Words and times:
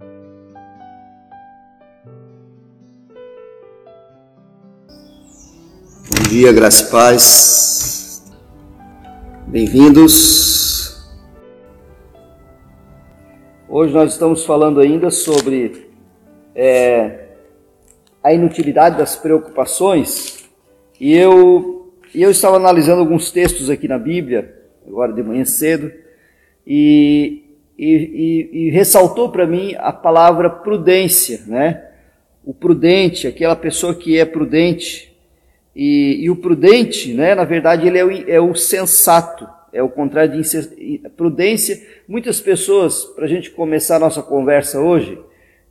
Bom 0.00 0.06
dia, 6.28 6.52
graças 6.52 6.88
e 6.88 6.90
paz. 6.90 8.32
Bem-vindos. 9.46 11.10
Hoje 13.68 13.92
nós 13.92 14.12
estamos 14.12 14.44
falando 14.44 14.80
ainda 14.80 15.10
sobre 15.10 15.90
é, 16.54 17.28
a 18.22 18.32
inutilidade 18.32 18.96
das 18.96 19.16
preocupações 19.16 20.48
e 20.98 21.14
eu, 21.14 21.92
e 22.14 22.22
eu 22.22 22.30
estava 22.30 22.56
analisando 22.56 23.00
alguns 23.00 23.30
textos 23.30 23.68
aqui 23.70 23.86
na 23.86 23.98
Bíblia, 23.98 24.54
agora 24.86 25.12
de 25.12 25.22
manhã 25.22 25.44
cedo, 25.44 25.92
e, 26.66 27.49
e, 27.80 28.50
e, 28.52 28.66
e 28.66 28.70
ressaltou 28.70 29.30
para 29.30 29.46
mim 29.46 29.74
a 29.78 29.90
palavra 29.90 30.50
prudência, 30.50 31.40
né? 31.46 31.82
O 32.44 32.52
prudente, 32.52 33.26
aquela 33.26 33.56
pessoa 33.56 33.94
que 33.94 34.18
é 34.18 34.24
prudente, 34.26 35.10
e, 35.74 36.24
e, 36.24 36.30
o 36.30 36.36
prudente, 36.36 37.14
né, 37.14 37.34
na 37.34 37.44
verdade, 37.44 37.86
ele 37.86 37.96
é 37.96 38.04
o, 38.04 38.10
é 38.10 38.40
o 38.40 38.54
sensato, 38.54 39.48
é 39.72 39.82
o 39.82 39.88
contrário 39.88 40.42
de 40.42 40.98
prudência. 41.16 41.80
Muitas 42.08 42.40
pessoas, 42.40 43.04
para 43.04 43.24
a 43.24 43.28
gente 43.28 43.50
começar 43.50 43.96
a 43.96 44.00
nossa 44.00 44.20
conversa 44.20 44.80
hoje, 44.80 45.18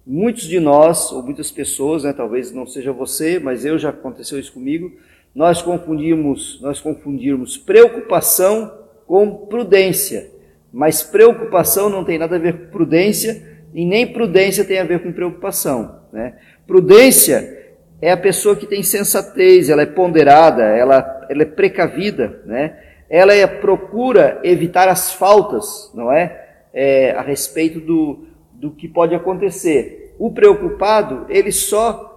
muitos 0.08 0.44
de 0.44 0.60
nós, 0.60 1.12
ou 1.12 1.22
muitas 1.22 1.52
pessoas, 1.52 2.06
né, 2.06 2.14
talvez 2.14 2.52
não 2.52 2.66
seja 2.66 2.92
você, 2.92 3.40
mas 3.40 3.66
eu 3.66 3.78
já 3.78 3.90
aconteceu 3.90 4.40
isso 4.40 4.54
comigo, 4.54 4.92
nós 5.36 5.62
confundimos, 5.62 6.60
nós 6.62 6.80
confundimos 6.80 7.58
preocupação 7.58 8.74
com 9.06 9.46
prudência. 9.48 10.39
Mas 10.72 11.02
preocupação 11.02 11.90
não 11.90 12.04
tem 12.04 12.18
nada 12.18 12.36
a 12.36 12.40
ver 12.40 12.54
com 12.54 12.72
prudência, 12.72 13.50
e 13.74 13.86
nem 13.86 14.08
prudência 14.08 14.66
tem 14.66 14.80
a 14.80 14.84
ver 14.84 15.02
com 15.02 15.12
preocupação. 15.12 16.02
Né? 16.12 16.34
Prudência 16.66 17.58
é 18.02 18.12
a 18.12 18.18
pessoa 18.18 18.56
que 18.56 18.66
tem 18.66 18.82
sensatez, 18.82 19.70
ela 19.70 19.82
é 19.82 19.86
ponderada, 19.86 20.64
ela, 20.64 21.28
ela 21.30 21.42
é 21.42 21.46
precavida, 21.46 22.42
né? 22.46 22.78
ela 23.10 23.34
é, 23.34 23.46
procura 23.48 24.40
evitar 24.44 24.88
as 24.88 25.14
faltas, 25.14 25.92
não 25.94 26.12
é? 26.12 26.48
é? 26.74 27.12
A 27.12 27.22
respeito 27.22 27.80
do, 27.80 28.28
do 28.54 28.72
que 28.72 28.88
pode 28.88 29.16
acontecer. 29.16 30.16
O 30.20 30.32
preocupado, 30.32 31.26
ele 31.30 31.52
só 31.52 32.10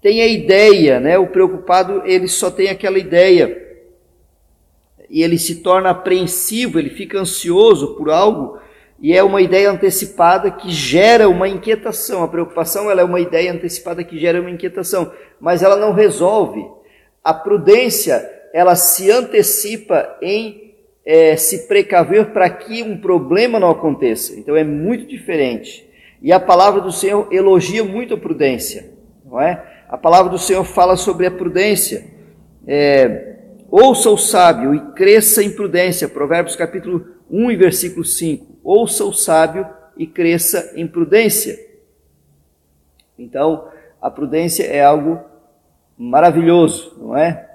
tem 0.00 0.22
a 0.22 0.26
ideia, 0.26 1.00
né? 1.00 1.18
O 1.18 1.26
preocupado, 1.26 2.02
ele 2.04 2.28
só 2.28 2.50
tem 2.50 2.68
aquela 2.68 2.98
ideia. 2.98 3.67
E 5.10 5.22
ele 5.22 5.38
se 5.38 5.56
torna 5.56 5.90
apreensivo, 5.90 6.78
ele 6.78 6.90
fica 6.90 7.18
ansioso 7.18 7.96
por 7.96 8.10
algo 8.10 8.58
e 9.00 9.16
é 9.16 9.22
uma 9.22 9.40
ideia 9.40 9.70
antecipada 9.70 10.50
que 10.50 10.70
gera 10.70 11.28
uma 11.28 11.48
inquietação. 11.48 12.22
A 12.22 12.28
preocupação 12.28 12.90
ela 12.90 13.00
é 13.00 13.04
uma 13.04 13.20
ideia 13.20 13.52
antecipada 13.52 14.02
que 14.02 14.18
gera 14.18 14.40
uma 14.40 14.50
inquietação, 14.50 15.12
mas 15.40 15.62
ela 15.62 15.76
não 15.76 15.92
resolve. 15.92 16.66
A 17.22 17.32
prudência 17.32 18.28
ela 18.52 18.74
se 18.74 19.10
antecipa 19.10 20.16
em 20.20 20.74
é, 21.06 21.36
se 21.36 21.68
precaver 21.68 22.32
para 22.32 22.50
que 22.50 22.82
um 22.82 22.98
problema 22.98 23.60
não 23.60 23.70
aconteça. 23.70 24.34
Então 24.34 24.56
é 24.56 24.64
muito 24.64 25.06
diferente. 25.06 25.88
E 26.20 26.32
a 26.32 26.40
palavra 26.40 26.80
do 26.80 26.90
Senhor 26.90 27.28
elogia 27.32 27.84
muito 27.84 28.14
a 28.14 28.18
prudência, 28.18 28.90
não 29.24 29.40
é? 29.40 29.84
A 29.88 29.96
palavra 29.96 30.30
do 30.30 30.38
Senhor 30.38 30.64
fala 30.64 30.96
sobre 30.96 31.24
a 31.24 31.30
prudência. 31.30 32.04
É, 32.66 33.36
Ouça 33.70 34.10
o 34.10 34.16
sábio 34.16 34.74
e 34.74 34.80
cresça 34.92 35.42
em 35.42 35.50
prudência. 35.50 36.08
Provérbios 36.08 36.56
capítulo 36.56 37.06
1 37.30 37.50
e 37.50 37.56
versículo 37.56 38.04
5 38.04 38.58
ouça 38.68 39.02
o 39.02 39.14
sábio 39.14 39.66
e 39.96 40.06
cresça 40.06 40.72
em 40.76 40.86
prudência. 40.86 41.58
Então, 43.18 43.66
a 44.00 44.10
prudência 44.10 44.64
é 44.64 44.84
algo 44.84 45.18
maravilhoso, 45.96 46.94
não 46.98 47.16
é? 47.16 47.48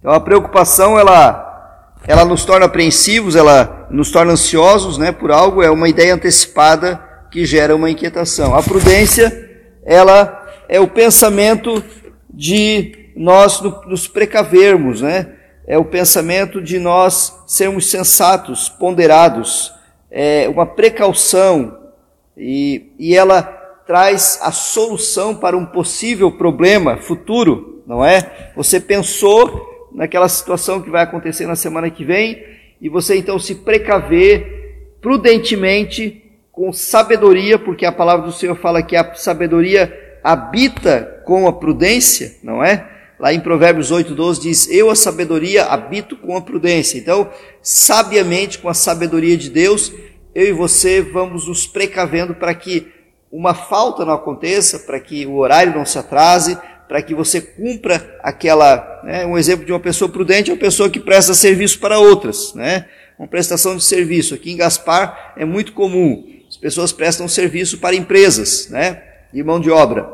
Então, 0.00 0.10
a 0.10 0.18
preocupação, 0.18 0.98
ela, 0.98 1.94
ela 2.08 2.24
nos 2.24 2.44
torna 2.44 2.66
apreensivos, 2.66 3.36
ela 3.36 3.86
nos 3.88 4.10
torna 4.10 4.32
ansiosos, 4.32 4.98
né, 4.98 5.12
por 5.12 5.30
algo, 5.30 5.62
é 5.62 5.70
uma 5.70 5.88
ideia 5.88 6.14
antecipada 6.14 6.96
que 7.30 7.46
gera 7.46 7.76
uma 7.76 7.88
inquietação. 7.88 8.54
A 8.54 8.62
prudência, 8.64 9.48
ela 9.84 10.44
é 10.68 10.80
o 10.80 10.88
pensamento 10.88 11.82
de 12.28 12.99
nós 13.22 13.60
nos 13.60 14.08
precavermos, 14.08 15.02
né? 15.02 15.34
é 15.66 15.76
o 15.76 15.84
pensamento 15.84 16.60
de 16.60 16.78
nós 16.78 17.44
sermos 17.46 17.90
sensatos, 17.90 18.68
ponderados, 18.68 19.72
é 20.10 20.48
uma 20.48 20.64
precaução, 20.64 21.78
e, 22.34 22.92
e 22.98 23.14
ela 23.14 23.42
traz 23.86 24.38
a 24.42 24.50
solução 24.50 25.34
para 25.34 25.56
um 25.56 25.66
possível 25.66 26.32
problema 26.32 26.96
futuro, 26.96 27.82
não 27.86 28.02
é? 28.02 28.52
Você 28.56 28.80
pensou 28.80 29.88
naquela 29.92 30.28
situação 30.28 30.80
que 30.80 30.90
vai 30.90 31.02
acontecer 31.02 31.46
na 31.46 31.56
semana 31.56 31.90
que 31.90 32.04
vem, 32.04 32.42
e 32.80 32.88
você 32.88 33.16
então 33.18 33.38
se 33.38 33.56
precaver 33.56 34.96
prudentemente, 35.00 36.24
com 36.50 36.72
sabedoria, 36.72 37.58
porque 37.58 37.84
a 37.84 37.92
palavra 37.92 38.26
do 38.26 38.32
Senhor 38.32 38.56
fala 38.56 38.82
que 38.82 38.96
a 38.96 39.14
sabedoria 39.14 40.18
habita 40.24 41.22
com 41.24 41.46
a 41.46 41.52
prudência, 41.52 42.36
não 42.42 42.64
é? 42.64 42.99
Lá 43.20 43.34
em 43.34 43.40
Provérbios 43.40 43.90
8, 43.90 44.14
12 44.14 44.40
diz: 44.40 44.70
Eu, 44.70 44.88
a 44.88 44.96
sabedoria, 44.96 45.66
habito 45.66 46.16
com 46.16 46.34
a 46.34 46.40
prudência. 46.40 46.96
Então, 46.96 47.30
sabiamente, 47.60 48.58
com 48.58 48.68
a 48.68 48.72
sabedoria 48.72 49.36
de 49.36 49.50
Deus, 49.50 49.92
eu 50.34 50.46
e 50.46 50.52
você 50.52 51.02
vamos 51.02 51.46
nos 51.46 51.66
precavendo 51.66 52.34
para 52.34 52.54
que 52.54 52.90
uma 53.30 53.52
falta 53.52 54.06
não 54.06 54.14
aconteça, 54.14 54.78
para 54.78 54.98
que 54.98 55.26
o 55.26 55.36
horário 55.36 55.74
não 55.74 55.84
se 55.84 55.98
atrase, 55.98 56.56
para 56.88 57.02
que 57.02 57.14
você 57.14 57.42
cumpra 57.42 58.18
aquela. 58.22 59.02
Né, 59.04 59.26
um 59.26 59.36
exemplo 59.36 59.66
de 59.66 59.72
uma 59.72 59.80
pessoa 59.80 60.10
prudente 60.10 60.50
é 60.50 60.54
uma 60.54 60.58
pessoa 60.58 60.88
que 60.88 60.98
presta 60.98 61.34
serviço 61.34 61.78
para 61.78 61.98
outras. 61.98 62.54
Né? 62.54 62.86
Uma 63.18 63.28
prestação 63.28 63.76
de 63.76 63.84
serviço. 63.84 64.34
Aqui 64.34 64.50
em 64.50 64.56
Gaspar 64.56 65.34
é 65.36 65.44
muito 65.44 65.74
comum. 65.74 66.26
As 66.48 66.56
pessoas 66.56 66.90
prestam 66.90 67.28
serviço 67.28 67.76
para 67.78 67.94
empresas 67.94 68.70
né, 68.70 69.02
de 69.30 69.42
mão 69.44 69.60
de 69.60 69.70
obra. 69.70 70.08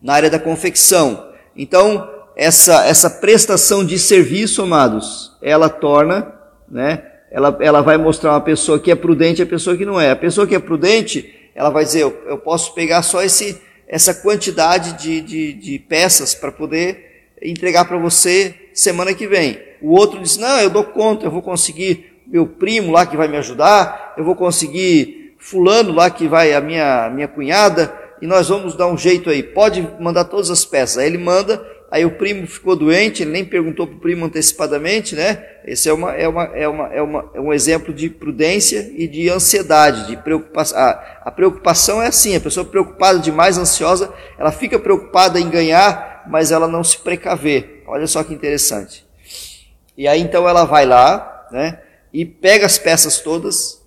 Na 0.00 0.14
área 0.14 0.30
da 0.30 0.38
confecção 0.38 1.33
então, 1.56 2.08
essa, 2.36 2.86
essa 2.86 3.08
prestação 3.08 3.84
de 3.84 3.98
serviço, 3.98 4.62
amados, 4.62 5.36
ela 5.40 5.68
torna, 5.68 6.32
né, 6.68 7.02
ela, 7.30 7.56
ela 7.60 7.82
vai 7.82 7.96
mostrar 7.96 8.32
uma 8.32 8.40
pessoa 8.40 8.78
que 8.78 8.90
é 8.90 8.94
prudente 8.94 9.40
e 9.40 9.44
a 9.44 9.46
pessoa 9.46 9.76
que 9.76 9.84
não 9.84 10.00
é. 10.00 10.10
A 10.10 10.16
pessoa 10.16 10.46
que 10.46 10.54
é 10.54 10.58
prudente, 10.58 11.50
ela 11.54 11.70
vai 11.70 11.84
dizer, 11.84 12.02
eu, 12.02 12.16
eu 12.26 12.38
posso 12.38 12.74
pegar 12.74 13.02
só 13.02 13.22
esse, 13.22 13.60
essa 13.88 14.14
quantidade 14.14 14.92
de, 15.02 15.20
de, 15.20 15.52
de 15.52 15.78
peças 15.78 16.34
para 16.34 16.52
poder 16.52 17.32
entregar 17.42 17.84
para 17.86 17.98
você 17.98 18.54
semana 18.72 19.12
que 19.14 19.26
vem. 19.26 19.60
O 19.82 19.90
outro 19.90 20.20
diz, 20.20 20.36
não, 20.36 20.60
eu 20.60 20.70
dou 20.70 20.84
conta, 20.84 21.26
eu 21.26 21.30
vou 21.30 21.42
conseguir 21.42 22.22
meu 22.26 22.46
primo 22.46 22.92
lá 22.92 23.04
que 23.04 23.16
vai 23.16 23.28
me 23.28 23.36
ajudar, 23.36 24.14
eu 24.16 24.24
vou 24.24 24.34
conseguir 24.34 25.34
fulano 25.38 25.92
lá 25.92 26.08
que 26.08 26.26
vai, 26.26 26.54
a 26.54 26.60
minha, 26.60 27.10
minha 27.10 27.28
cunhada, 27.28 27.92
e 28.20 28.26
nós 28.26 28.48
vamos 28.48 28.74
dar 28.74 28.86
um 28.86 28.96
jeito 28.96 29.30
aí. 29.30 29.42
Pode 29.42 29.86
mandar 30.00 30.24
todas 30.24 30.50
as 30.50 30.64
peças. 30.64 30.98
Aí 30.98 31.06
ele 31.06 31.18
manda, 31.18 31.64
aí 31.90 32.04
o 32.04 32.12
primo 32.12 32.46
ficou 32.46 32.74
doente, 32.74 33.22
ele 33.22 33.30
nem 33.30 33.44
perguntou 33.44 33.86
para 33.86 33.96
o 33.96 34.00
primo 34.00 34.26
antecipadamente, 34.26 35.14
né? 35.14 35.44
Esse 35.64 35.88
é, 35.88 35.92
uma, 35.92 36.12
é, 36.12 36.26
uma, 36.26 36.44
é, 36.44 36.68
uma, 36.68 36.94
é, 36.94 37.02
uma, 37.02 37.30
é 37.34 37.40
um 37.40 37.52
exemplo 37.52 37.92
de 37.92 38.08
prudência 38.10 38.90
e 38.96 39.06
de 39.06 39.28
ansiedade, 39.28 40.06
de 40.06 40.16
preocupação. 40.16 40.78
A, 40.78 41.20
a 41.26 41.30
preocupação 41.30 42.02
é 42.02 42.06
assim, 42.06 42.34
a 42.34 42.40
pessoa 42.40 42.64
preocupada 42.64 43.18
demais, 43.18 43.58
ansiosa, 43.58 44.12
ela 44.38 44.50
fica 44.50 44.78
preocupada 44.78 45.38
em 45.38 45.48
ganhar, 45.48 46.24
mas 46.28 46.50
ela 46.50 46.66
não 46.66 46.82
se 46.82 46.98
precaver. 46.98 47.82
Olha 47.86 48.06
só 48.06 48.24
que 48.24 48.34
interessante. 48.34 49.04
E 49.96 50.08
aí 50.08 50.20
então 50.20 50.48
ela 50.48 50.64
vai 50.64 50.86
lá, 50.86 51.46
né? 51.52 51.80
E 52.12 52.24
pega 52.24 52.66
as 52.66 52.78
peças 52.78 53.20
todas, 53.20 53.83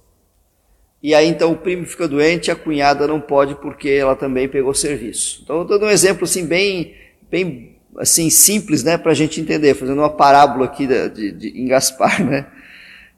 e 1.02 1.14
aí 1.14 1.28
então 1.28 1.52
o 1.52 1.58
primo 1.58 1.86
fica 1.86 2.08
doente, 2.08 2.50
a 2.50 2.56
cunhada 2.56 3.08
não 3.08 3.22
pode 3.22 3.56
porque 3.56 3.90
ela 3.90 4.16
também 4.16 4.48
pegou 4.48 4.74
serviço. 4.74 5.42
Então, 5.44 5.66
dando 5.66 5.86
um 5.86 5.90
exemplo 5.90 6.24
assim 6.24 6.46
bem, 6.46 6.96
bem 7.30 7.78
assim 7.98 8.30
simples, 8.30 8.84
né, 8.84 8.98
para 8.98 9.12
a 9.12 9.16
gente 9.16 9.40
entender, 9.40 9.74
fazendo 9.76 10.00
uma 10.00 10.10
parábola 10.10 10.66
aqui 10.66 10.88
de, 10.88 11.10
de, 11.10 11.32
de 11.32 11.62
em 11.62 11.68
Gaspar, 11.68 12.24
né, 12.26 12.48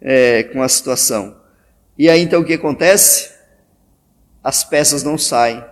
é, 0.01 0.43
com 0.43 0.61
a 0.61 0.67
situação. 0.67 1.37
E 1.97 2.09
aí 2.09 2.21
então 2.21 2.41
o 2.41 2.45
que 2.45 2.53
acontece? 2.53 3.31
As 4.43 4.63
peças 4.63 5.03
não 5.03 5.17
saem, 5.17 5.63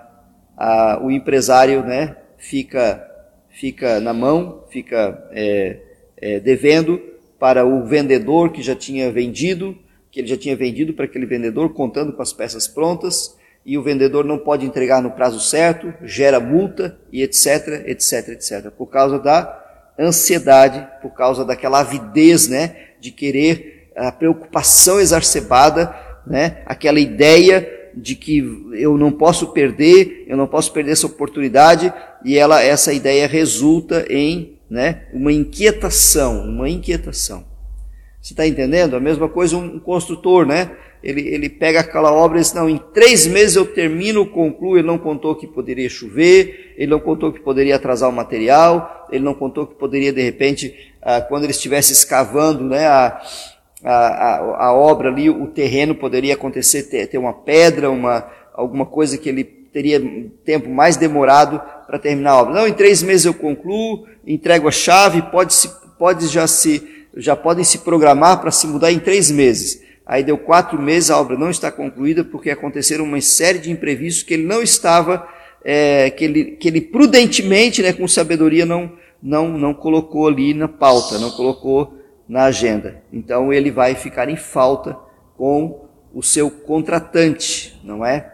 a, 0.57 0.99
o 1.01 1.11
empresário, 1.11 1.83
né, 1.83 2.15
fica, 2.37 3.05
fica 3.49 3.99
na 3.99 4.13
mão, 4.13 4.63
fica 4.69 5.27
é, 5.31 5.79
é, 6.17 6.39
devendo 6.39 7.01
para 7.39 7.65
o 7.65 7.85
vendedor 7.85 8.51
que 8.51 8.61
já 8.61 8.75
tinha 8.75 9.11
vendido 9.11 9.77
que 10.17 10.21
ele 10.21 10.27
já 10.27 10.37
tinha 10.37 10.55
vendido 10.55 10.93
para 10.93 11.05
aquele 11.05 11.27
vendedor, 11.27 11.71
contando 11.75 12.11
com 12.11 12.23
as 12.23 12.33
peças 12.33 12.67
prontas, 12.67 13.37
e 13.63 13.77
o 13.77 13.83
vendedor 13.83 14.25
não 14.25 14.39
pode 14.39 14.65
entregar 14.65 14.99
no 14.99 15.11
prazo 15.11 15.39
certo, 15.39 15.93
gera 16.01 16.39
multa 16.39 16.97
e 17.11 17.21
etc, 17.21 17.85
etc, 17.85 18.29
etc, 18.29 18.71
por 18.75 18.87
causa 18.87 19.19
da 19.19 19.63
ansiedade, 19.99 20.87
por 21.03 21.11
causa 21.11 21.45
daquela 21.45 21.81
avidez, 21.81 22.47
né, 22.47 22.77
de 22.99 23.11
querer 23.11 23.91
a 23.95 24.11
preocupação 24.11 24.99
exacerbada 24.99 25.93
né? 26.25 26.63
Aquela 26.65 26.99
ideia 26.99 27.91
de 27.95 28.15
que 28.15 28.39
eu 28.73 28.97
não 28.97 29.11
posso 29.11 29.53
perder, 29.53 30.25
eu 30.27 30.35
não 30.35 30.47
posso 30.47 30.73
perder 30.73 30.93
essa 30.93 31.07
oportunidade, 31.07 31.93
e 32.25 32.37
ela, 32.37 32.61
essa 32.61 32.91
ideia 32.91 33.27
resulta 33.27 34.05
em 34.09 34.57
né, 34.69 35.03
uma 35.13 35.31
inquietação, 35.31 36.43
uma 36.43 36.67
inquietação. 36.67 37.45
Você 38.27 38.33
está 38.33 38.45
entendendo? 38.45 38.97
A 38.97 38.99
mesma 38.99 39.29
coisa 39.29 39.55
um 39.55 39.79
construtor, 39.79 40.45
né? 40.45 40.71
Ele, 41.01 41.21
ele 41.29 41.47
pega 41.47 41.79
aquela 41.79 42.11
obra 42.11 42.37
e 42.37 42.41
diz, 42.41 42.53
não, 42.53 42.69
em 42.69 42.77
três 42.77 43.25
meses 43.25 43.55
eu 43.55 43.65
termino, 43.65 44.25
concluo, 44.25 44.77
ele 44.77 44.85
não 44.85 44.97
contou 44.97 45.33
que 45.33 45.47
poderia 45.47 45.87
chover, 45.87 46.73
ele 46.77 46.91
não 46.91 46.99
contou 46.99 47.31
que 47.31 47.39
poderia 47.39 47.77
atrasar 47.77 48.09
o 48.09 48.11
material, 48.11 49.07
ele 49.09 49.23
não 49.23 49.33
contou 49.33 49.65
que 49.65 49.75
poderia, 49.75 50.11
de 50.11 50.21
repente, 50.21 50.93
ah, 51.01 51.21
quando 51.21 51.43
ele 51.43 51.53
estivesse 51.53 51.93
escavando, 51.93 52.65
né, 52.65 52.85
a, 52.85 53.21
a, 53.81 54.65
a, 54.65 54.73
obra 54.73 55.07
ali, 55.07 55.29
o 55.29 55.47
terreno 55.47 55.95
poderia 55.95 56.33
acontecer, 56.33 56.83
ter, 56.83 57.07
ter 57.07 57.17
uma 57.17 57.31
pedra, 57.31 57.89
uma, 57.89 58.29
alguma 58.53 58.85
coisa 58.85 59.17
que 59.17 59.29
ele 59.29 59.45
teria 59.45 60.01
tempo 60.43 60.69
mais 60.69 60.97
demorado 60.97 61.61
para 61.87 61.97
terminar 61.97 62.31
a 62.31 62.41
obra. 62.41 62.53
Não, 62.55 62.67
em 62.67 62.73
três 62.73 63.01
meses 63.01 63.25
eu 63.25 63.33
concluo, 63.33 64.05
entrego 64.25 64.67
a 64.67 64.71
chave, 64.71 65.21
pode, 65.31 65.53
se, 65.53 65.71
pode 65.97 66.27
já, 66.27 66.45
se, 66.45 66.96
já 67.17 67.35
podem 67.35 67.63
se 67.63 67.79
programar 67.79 68.39
para 68.39 68.51
se 68.51 68.67
mudar 68.67 68.91
em 68.91 68.99
três 68.99 69.29
meses. 69.31 69.83
Aí 70.05 70.23
deu 70.23 70.37
quatro 70.37 70.81
meses, 70.81 71.09
a 71.09 71.19
obra 71.19 71.37
não 71.37 71.49
está 71.49 71.69
concluída 71.71 72.23
porque 72.23 72.49
aconteceram 72.49 73.03
uma 73.03 73.19
série 73.19 73.59
de 73.59 73.71
imprevistos 73.71 74.23
que 74.23 74.33
ele 74.33 74.45
não 74.45 74.61
estava, 74.61 75.27
é, 75.63 76.09
que, 76.09 76.23
ele, 76.23 76.45
que 76.51 76.67
ele 76.67 76.79
prudentemente, 76.79 77.81
né, 77.81 77.91
com 77.91 78.07
sabedoria, 78.07 78.65
não, 78.65 78.93
não, 79.21 79.57
não 79.57 79.73
colocou 79.73 80.27
ali 80.27 80.53
na 80.53 80.67
pauta, 80.67 81.19
não 81.19 81.31
colocou 81.31 81.97
na 82.27 82.45
agenda. 82.45 83.03
Então 83.11 83.51
ele 83.51 83.69
vai 83.69 83.95
ficar 83.95 84.29
em 84.29 84.37
falta 84.37 84.97
com 85.35 85.85
o 86.13 86.23
seu 86.23 86.49
contratante, 86.49 87.79
não 87.83 88.05
é? 88.05 88.33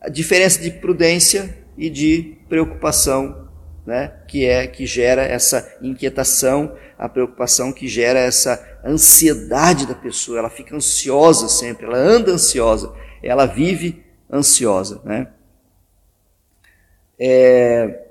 A 0.00 0.08
diferença 0.08 0.60
de 0.62 0.70
prudência 0.70 1.58
e 1.76 1.90
de 1.90 2.36
preocupação, 2.48 3.48
né, 3.86 4.12
que 4.28 4.44
é 4.44 4.66
que 4.66 4.86
gera 4.86 5.22
essa 5.22 5.76
inquietação, 5.82 6.76
a 6.98 7.08
preocupação 7.08 7.72
que 7.72 7.88
gera 7.88 8.18
essa 8.18 8.80
ansiedade 8.84 9.86
da 9.86 9.94
pessoa, 9.94 10.38
ela 10.38 10.50
fica 10.50 10.76
ansiosa 10.76 11.48
sempre, 11.48 11.86
ela 11.86 11.98
anda 11.98 12.32
ansiosa, 12.32 12.92
ela 13.22 13.46
vive 13.46 14.04
ansiosa, 14.32 15.00
né? 15.04 15.28
É, 17.18 18.06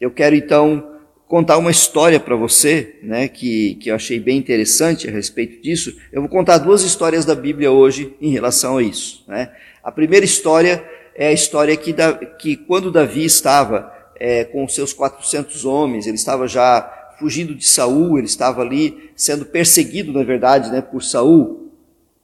eu 0.00 0.10
quero 0.10 0.34
então 0.34 0.90
contar 1.30 1.58
uma 1.58 1.70
história 1.70 2.18
para 2.18 2.34
você, 2.34 2.98
né, 3.04 3.28
que, 3.28 3.76
que 3.76 3.88
eu 3.88 3.94
achei 3.94 4.18
bem 4.18 4.36
interessante 4.36 5.08
a 5.08 5.12
respeito 5.12 5.62
disso. 5.62 5.96
Eu 6.10 6.22
vou 6.22 6.28
contar 6.28 6.58
duas 6.58 6.82
histórias 6.82 7.24
da 7.24 7.36
Bíblia 7.36 7.70
hoje 7.70 8.16
em 8.20 8.32
relação 8.32 8.78
a 8.78 8.82
isso. 8.82 9.24
Né? 9.28 9.48
A 9.80 9.92
primeira 9.92 10.24
história 10.24 10.84
é 11.14 11.28
a 11.28 11.32
história 11.32 11.76
que, 11.76 11.92
da, 11.92 12.14
que 12.14 12.56
quando 12.56 12.90
Davi 12.90 13.24
estava 13.24 13.92
é, 14.20 14.44
com 14.44 14.68
seus 14.68 14.92
400 14.92 15.64
homens, 15.64 16.06
ele 16.06 16.16
estava 16.16 16.46
já 16.46 16.98
fugindo 17.18 17.54
de 17.54 17.66
Saul, 17.66 18.18
ele 18.18 18.26
estava 18.26 18.60
ali 18.60 19.10
sendo 19.16 19.46
perseguido, 19.46 20.12
na 20.12 20.22
verdade, 20.22 20.70
né, 20.70 20.82
por 20.82 21.02
Saul. 21.02 21.72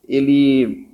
Ele 0.06 0.86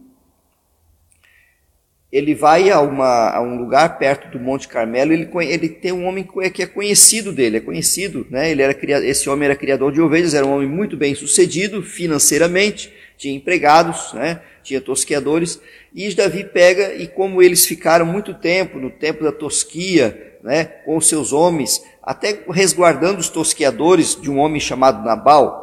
ele 2.10 2.34
vai 2.34 2.69
a, 2.69 2.78
uma, 2.78 3.31
a, 3.31 3.40
um 3.40 3.56
lugar 3.56 3.99
perto 3.99 4.28
do 4.28 4.38
Monte 4.38 4.69
Carmelo, 4.69 5.14
ele, 5.14 5.31
ele 5.49 5.69
tem 5.70 5.93
um 5.93 6.04
homem 6.04 6.28
que 6.52 6.62
é 6.62 6.66
conhecido 6.66 7.32
dele, 7.32 7.56
é 7.56 7.60
conhecido, 7.60 8.26
né? 8.28 8.50
Ele 8.50 8.60
era, 8.60 8.76
esse 9.06 9.31
homem 9.31 9.46
era 9.46 9.56
criador 9.56 9.90
de 9.90 9.98
ovelhas, 9.98 10.34
era 10.34 10.44
um 10.44 10.52
homem 10.52 10.69
muito 10.69 10.94
bem 10.94 11.14
sucedido 11.14 11.82
financeiramente, 11.82 12.93
tinha 13.16 13.34
empregados, 13.34 14.12
né? 14.12 14.43
tinha 14.62 14.81
tosqueadores, 14.81 15.58
e 15.94 16.14
Davi 16.14 16.44
pega, 16.44 16.94
e 16.94 17.06
como 17.06 17.43
eles 17.43 17.66
ficaram 17.66 18.06
muito 18.06 18.34
tempo, 18.34 18.78
no 18.78 18.90
tempo 18.90 19.25
da 19.25 19.32
tosquia, 19.32 20.31
né? 20.42 20.64
com 20.64 21.00
seus 21.00 21.32
homens, 21.32 21.82
até 22.02 22.44
resguardando 22.50 23.20
os 23.20 23.28
tosqueadores 23.28 24.18
de 24.20 24.30
um 24.30 24.38
homem 24.38 24.60
chamado 24.60 25.04
Nabal, 25.04 25.62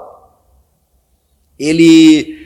ele 1.57 2.39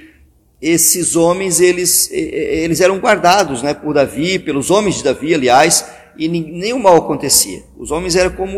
esses 0.64 1.18
homens 1.18 1.60
eles, 1.60 2.10
eles 2.10 2.80
eram 2.80 2.98
guardados 2.98 3.62
né, 3.62 3.74
por 3.74 3.94
Davi, 3.94 4.40
pelos 4.40 4.72
homens 4.72 4.96
de 4.96 5.04
Davi, 5.04 5.34
aliás, 5.34 5.86
e 6.18 6.30
nenhum 6.30 6.80
mal 6.80 6.96
acontecia. 6.96 7.64
Os 7.78 7.92
homens 7.92 8.16
eram 8.16 8.32
como, 8.32 8.58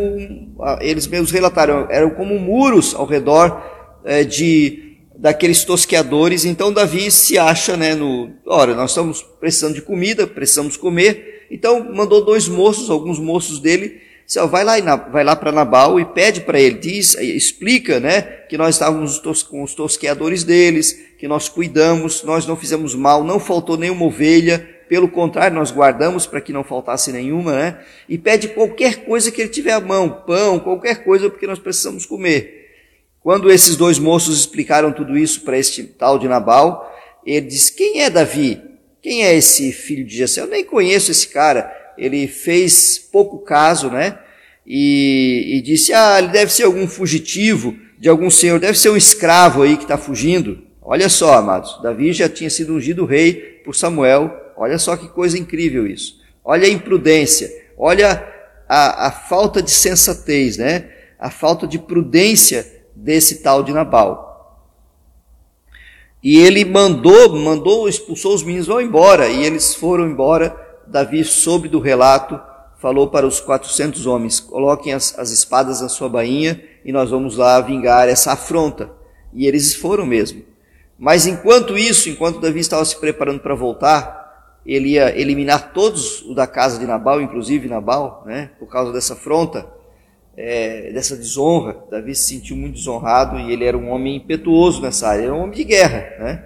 eles 0.81 1.07
mesmos 1.07 1.31
relataram, 1.31 1.88
eram 1.89 2.12
como 2.12 2.38
muros 2.38 2.94
ao 2.94 3.07
redor 3.07 3.60
é, 4.06 4.24
de 4.24 4.98
daqueles 5.18 5.63
tosqueadores. 5.63 6.45
Então 6.45 6.71
Davi 6.71 7.10
se 7.10 7.39
acha, 7.39 7.75
né, 7.75 7.95
no, 7.95 8.30
ora, 8.45 8.75
nós 8.75 8.92
estamos 8.92 9.24
precisando 9.39 9.74
de 9.74 9.81
comida, 9.81 10.28
precisamos 10.28 10.78
comer. 10.78 11.35
Então 11.50 11.94
mandou 11.94 12.24
dois 12.24 12.47
moços, 12.47 12.89
alguns 12.89 13.19
moços 13.19 13.59
dele, 13.59 14.01
Disse, 14.25 14.44
vai 14.47 14.63
lá, 14.63 14.95
vai 14.95 15.24
lá 15.24 15.36
para 15.36 15.51
Nabal 15.51 16.00
e 16.00 16.06
pede 16.06 16.42
para 16.42 16.59
ele, 16.59 16.80
diz, 16.80 17.13
explica, 17.13 18.00
né, 18.00 18.21
que 18.21 18.57
nós 18.57 18.74
estávamos 18.74 19.19
com 19.44 19.62
os 19.62 19.75
tosqueadores 19.75 20.44
deles, 20.44 20.94
que 21.19 21.27
nós 21.27 21.47
cuidamos, 21.47 22.24
nós 22.24 22.47
não 22.47 22.56
fizemos 22.56 22.95
mal, 22.95 23.24
não 23.24 23.39
faltou 23.39 23.77
nenhuma 23.77 24.06
ovelha, 24.06 24.68
pelo 24.89 25.07
contrário, 25.07 25.56
nós 25.56 25.71
guardamos 25.71 26.25
para 26.25 26.42
que 26.42 26.51
não 26.51 26.63
faltasse 26.63 27.12
nenhuma, 27.12 27.53
né? 27.53 27.80
E 28.07 28.18
pede 28.18 28.50
qualquer 28.50 29.06
coisa 29.06 29.31
que 29.31 29.42
ele 29.42 29.50
tiver 29.50 29.71
à 29.71 29.80
mão, 29.80 30.24
pão, 30.25 30.59
qualquer 30.59 31.03
coisa, 31.03 31.30
porque 31.30 31.47
nós 31.47 31.57
precisamos 31.57 32.06
comer. 32.06 32.71
Quando 33.21 33.51
esses 33.51 33.75
dois 33.75 33.97
moços 33.97 34.39
explicaram 34.39 34.92
tudo 34.92 35.18
isso 35.18 35.42
para 35.42 35.57
este 35.57 35.83
tal 35.83 36.19
de 36.19 36.27
Nabal, 36.27 36.95
ele 37.25 37.47
disse: 37.47 37.74
Quem 37.74 38.01
é 38.01 38.12
Davi? 38.12 38.62
Quem 39.06 39.24
é 39.24 39.36
esse 39.36 39.72
filho 39.72 40.04
de 40.04 40.18
Jessé? 40.18 40.42
Eu 40.42 40.48
nem 40.48 40.66
conheço 40.66 41.12
esse 41.12 41.28
cara 41.28 41.72
ele 41.96 42.28
fez 42.28 42.98
pouco 42.98 43.38
caso, 43.38 43.88
né? 43.88 44.18
E, 44.66 45.57
e, 45.57 45.62
disse: 45.62 45.94
Ah, 45.94 46.18
ele 46.18 46.30
deve 46.30 46.52
ser 46.52 46.63
algum 46.63 46.88
fugitivo 46.88 47.78
de 48.00 48.10
algum 48.10 48.31
senhor, 48.31 48.60
deve 48.60 48.80
ser 48.80 48.90
um 48.90 48.98
escravo 48.98 49.62
aí 49.62 49.78
que 49.78 49.84
está 49.84 49.96
fugindo. 49.96 50.57
Olha 50.81 51.07
só, 51.07 51.36
amados, 51.36 51.80
Davi 51.84 52.13
já 52.13 52.28
tinha 52.28 52.50
sido 52.50 52.74
ungido 52.74 53.06
rei 53.06 53.62
por 53.63 53.75
Samuel. 53.75 54.36
Olha 54.57 54.80
só 54.80 54.98
que 54.98 55.07
coisa 55.07 55.38
incrível 55.38 55.86
isso. 55.86 56.19
Olha 56.44 56.66
a 56.66 56.72
imprudência, 56.72 57.48
olha 57.78 58.28
a, 58.68 59.06
a 59.06 59.12
falta 59.12 59.62
de 59.62 59.69
sensatez, 59.69 60.57
né? 60.57 60.90
A 61.19 61.30
falta 61.30 61.68
de 61.68 61.78
prudência 61.78 62.66
desse 62.96 63.44
tal 63.44 63.62
de 63.62 63.72
Nabal. 63.72 64.25
E 66.25 66.39
ele 66.39 66.66
mandou, 66.66 67.36
mandou, 67.36 67.88
expulsou 67.88 68.33
os 68.33 68.42
meninos, 68.42 68.66
vão 68.66 68.81
embora. 68.81 69.30
E 69.30 69.44
eles 69.44 69.75
foram 69.75 70.07
embora 70.10 70.60
Davi 70.88 71.23
soube 71.23 71.69
do 71.69 71.80
relato, 71.80 72.42
falou 72.80 73.09
para 73.09 73.28
os 73.28 73.40
400 73.40 74.07
homens: 74.07 74.40
coloquem 74.40 74.92
as, 74.92 75.19
as 75.19 75.30
espadas 75.30 75.81
na 75.81 75.88
sua 75.88 76.09
bainha 76.09 76.59
e 76.83 76.92
nós 76.92 77.11
vamos 77.11 77.38
lá 77.38 77.61
vingar 77.61 78.09
essa 78.09 78.31
afronta. 78.31 78.90
E 79.35 79.45
eles 79.45 79.76
foram 79.76 80.04
mesmo. 80.04 80.42
Mas 80.97 81.28
enquanto 81.28 81.78
isso, 81.78 82.09
enquanto 82.09 82.42
Davi 82.42 82.59
estava 82.59 82.83
se 82.83 83.00
preparando 83.00 83.42
para 83.42 83.54
voltar, 83.54 84.59
ele 84.66 84.94
ia 84.94 85.16
eliminar 85.16 85.73
todos 85.73 86.23
o 86.23 86.33
da 86.33 86.47
casa 86.47 86.80
de 86.80 86.88
Nabal, 86.88 87.21
inclusive 87.21 87.68
Nabal, 87.68 88.23
né, 88.26 88.50
por 88.57 88.68
causa 88.68 88.92
dessa 88.92 89.14
afronta, 89.14 89.68
é, 90.37 90.92
dessa 90.92 91.15
desonra. 91.15 91.77
Davi 91.89 92.15
se 92.15 92.35
sentiu 92.35 92.56
muito 92.56 92.75
desonrado 92.75 93.39
e 93.39 93.51
ele 93.51 93.65
era 93.65 93.77
um 93.77 93.89
homem 93.89 94.18
impetuoso 94.18 94.81
nessa 94.81 95.09
área, 95.09 95.23
era 95.23 95.33
um 95.33 95.42
homem 95.42 95.56
de 95.56 95.63
guerra. 95.63 95.99
Né? 96.19 96.44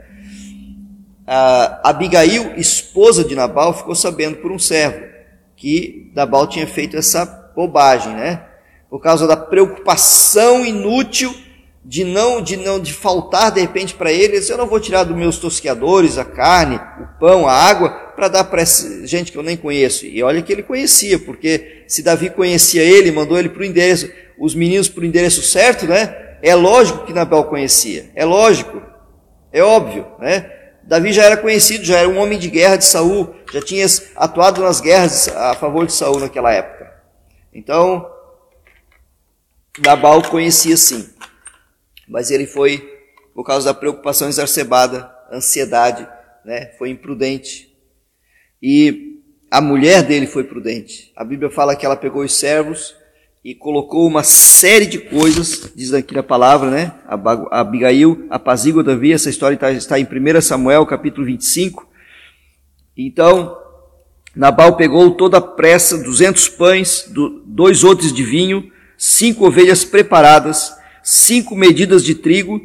Abigail, 1.84 2.54
esposa 2.58 3.24
de 3.24 3.36
Nabal, 3.36 3.74
ficou 3.74 3.94
sabendo 3.94 4.38
por 4.38 4.52
um 4.52 4.58
servo 4.60 5.08
que 5.56 6.12
Nabal 6.16 6.48
tinha 6.48 6.66
feito 6.66 6.98
essa 6.98 7.52
bobagem, 7.56 8.14
né? 8.14 8.46
Por 8.90 9.00
causa 9.02 9.28
da 9.28 9.36
preocupação 9.36 10.66
inútil 10.66 11.36
de 11.84 12.04
não 12.04 12.42
de 12.42 12.58
não 12.58 12.80
de 12.80 12.94
faltar 12.94 13.52
de 13.52 13.62
repente 13.62 13.94
para 13.94 14.12
ele, 14.12 14.40
eu 14.48 14.58
não 14.58 14.68
vou 14.68 14.80
tirar 14.80 15.04
dos 15.04 15.16
meus 15.16 15.38
tosqueadores 15.38 16.18
a 16.18 16.26
carne, 16.26 16.76
o 16.76 17.20
pão, 17.20 17.48
a 17.48 17.54
água 17.54 17.90
para 18.16 18.28
dar 18.28 18.44
para 18.44 18.64
gente 19.06 19.32
que 19.32 19.38
eu 19.38 19.44
nem 19.44 19.56
conheço. 19.56 20.06
E 20.06 20.22
olha 20.22 20.42
que 20.42 20.52
ele 20.52 20.62
conhecia, 20.62 21.18
porque 21.18 21.84
se 21.88 22.04
Davi 22.04 22.30
conhecia 22.30 22.84
ele, 22.84 23.12
mandou 23.12 23.40
ele 23.40 23.50
para 23.50 23.62
o 23.62 23.66
endereço, 23.66 24.10
os 24.38 24.54
meninos 24.54 24.90
para 24.90 25.02
o 25.02 25.06
endereço 25.06 25.42
certo, 25.42 25.86
né? 25.86 26.38
É 26.42 26.54
lógico 26.54 27.06
que 27.06 27.14
Nabal 27.14 27.46
conhecia, 27.46 28.12
é 28.14 28.26
lógico, 28.26 28.82
é 29.52 29.64
óbvio, 29.64 30.06
né? 30.20 30.52
Davi 30.84 31.14
já 31.14 31.24
era 31.24 31.38
conhecido, 31.38 31.84
já 31.86 32.00
era 32.00 32.10
um 32.10 32.18
homem 32.18 32.40
de 32.40 32.50
guerra 32.50 32.76
de 32.76 32.86
Saul, 32.86 33.36
já 33.54 33.62
tinha 33.62 33.86
atuado 34.16 34.62
nas 34.62 34.82
guerras 34.82 35.28
a 35.28 35.54
favor 35.54 35.86
de 35.86 35.94
Saul 35.94 36.20
naquela 36.20 36.52
época. 36.52 36.92
Então, 37.54 38.10
Nabal 39.86 40.22
conhecia 40.24 40.76
sim, 40.76 41.08
mas 42.10 42.32
ele 42.32 42.48
foi, 42.48 42.80
por 43.34 43.44
causa 43.46 43.68
da 43.68 43.74
preocupação 43.74 44.28
exacerbada, 44.28 45.10
ansiedade, 45.32 46.08
né, 46.44 46.72
foi 46.78 46.90
imprudente. 46.90 47.72
E 48.62 49.22
a 49.52 49.62
mulher 49.62 50.04
dele 50.04 50.28
foi 50.28 50.44
prudente. 50.44 51.12
A 51.16 51.24
Bíblia 51.24 51.50
fala 51.50 51.76
que 51.76 51.86
ela 51.86 51.96
pegou 51.96 52.24
os 52.24 52.34
servos 52.34 52.96
e 53.44 53.56
colocou 53.56 54.06
uma 54.06 54.24
série 54.24 54.86
de 54.86 55.00
coisas, 55.00 55.72
diz 55.76 55.94
aqui 55.94 56.14
na 56.14 56.24
palavra, 56.24 56.70
né? 56.70 56.94
Abigail 57.52 58.28
apazigua 58.30 58.84
Davi, 58.84 59.14
essa 59.14 59.30
história 59.30 59.56
está, 59.56 59.72
está 59.72 60.00
em 60.00 60.04
1 60.04 60.42
Samuel, 60.42 60.86
capítulo 60.86 61.26
25. 61.26 61.88
Então, 62.98 63.58
Nabal 64.36 64.76
pegou 64.76 65.12
toda 65.12 65.38
a 65.38 65.42
pressa, 65.42 65.98
duzentos 65.98 66.50
pães, 66.50 67.10
dois 67.46 67.84
outros 67.84 68.14
de 68.14 68.24
vinho, 68.24 68.70
cinco 68.98 69.48
ovelhas 69.48 69.86
preparadas, 69.86 70.74
cinco 71.12 71.56
medidas 71.56 72.04
de 72.04 72.14
trigo 72.14 72.62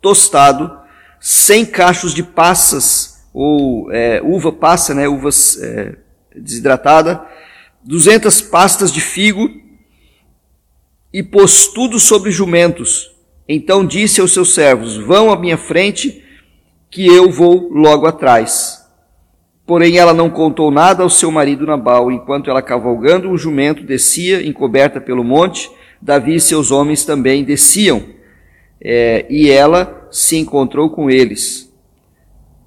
tostado, 0.00 0.76
cem 1.20 1.64
cachos 1.64 2.12
de 2.12 2.24
passas, 2.24 3.24
ou 3.32 3.88
é, 3.92 4.20
uva 4.20 4.50
passa, 4.50 4.92
né, 4.92 5.06
uvas 5.06 5.56
é, 5.62 5.94
desidratada, 6.34 7.24
duzentas 7.84 8.42
pastas 8.42 8.92
de 8.92 9.00
figo, 9.00 9.48
e 11.12 11.22
pôs 11.22 11.68
tudo 11.68 12.00
sobre 12.00 12.32
jumentos. 12.32 13.14
Então 13.48 13.86
disse 13.86 14.20
aos 14.20 14.32
seus 14.32 14.54
servos, 14.54 14.96
vão 14.96 15.30
à 15.30 15.38
minha 15.38 15.56
frente, 15.56 16.24
que 16.90 17.06
eu 17.06 17.30
vou 17.30 17.68
logo 17.72 18.08
atrás. 18.08 18.84
Porém, 19.64 19.98
ela 19.98 20.12
não 20.12 20.28
contou 20.28 20.72
nada 20.72 21.04
ao 21.04 21.08
seu 21.10 21.30
marido 21.30 21.64
Nabal, 21.64 22.10
enquanto 22.10 22.50
ela 22.50 22.60
cavalgando 22.60 23.30
um 23.30 23.38
jumento 23.38 23.84
descia, 23.84 24.44
encoberta 24.44 25.00
pelo 25.00 25.22
monte, 25.22 25.70
Davi 26.04 26.34
e 26.34 26.40
seus 26.40 26.70
homens 26.70 27.02
também 27.02 27.42
desciam, 27.42 28.04
é, 28.78 29.24
e 29.30 29.50
ela 29.50 30.06
se 30.10 30.36
encontrou 30.36 30.90
com 30.90 31.08
eles. 31.08 31.72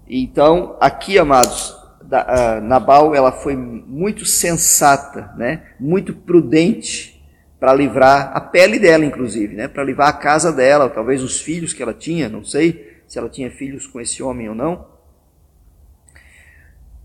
Então, 0.10 0.75
aqui, 0.82 1.20
amados, 1.20 1.77
da, 2.01 2.60
Nabal, 2.60 3.13
ela 3.13 3.32
foi 3.32 3.56
muito 3.56 4.25
sensata, 4.25 5.32
né? 5.38 5.67
muito 5.79 6.15
prudente 6.15 7.24
para 7.60 7.75
livrar 7.75 8.32
a 8.34 8.41
pele 8.41 8.79
dela, 8.79 9.06
inclusive, 9.06 9.53
né? 9.53 9.67
para 9.67 9.84
livrar 9.84 10.08
a 10.08 10.13
casa 10.13 10.51
dela, 10.51 10.89
talvez 10.89 11.22
os 11.22 11.39
filhos 11.39 11.74
que 11.74 11.84
ela 11.84 11.94
tinha, 11.94 12.27
não 12.27 12.44
sei 12.44 12.98
se 13.08 13.20
ela 13.20 13.29
tinha 13.29 13.51
filhos 13.51 13.86
com 13.86 14.01
esse 14.01 14.24
homem 14.24 14.50
ou 14.50 14.56
não. 14.56 14.88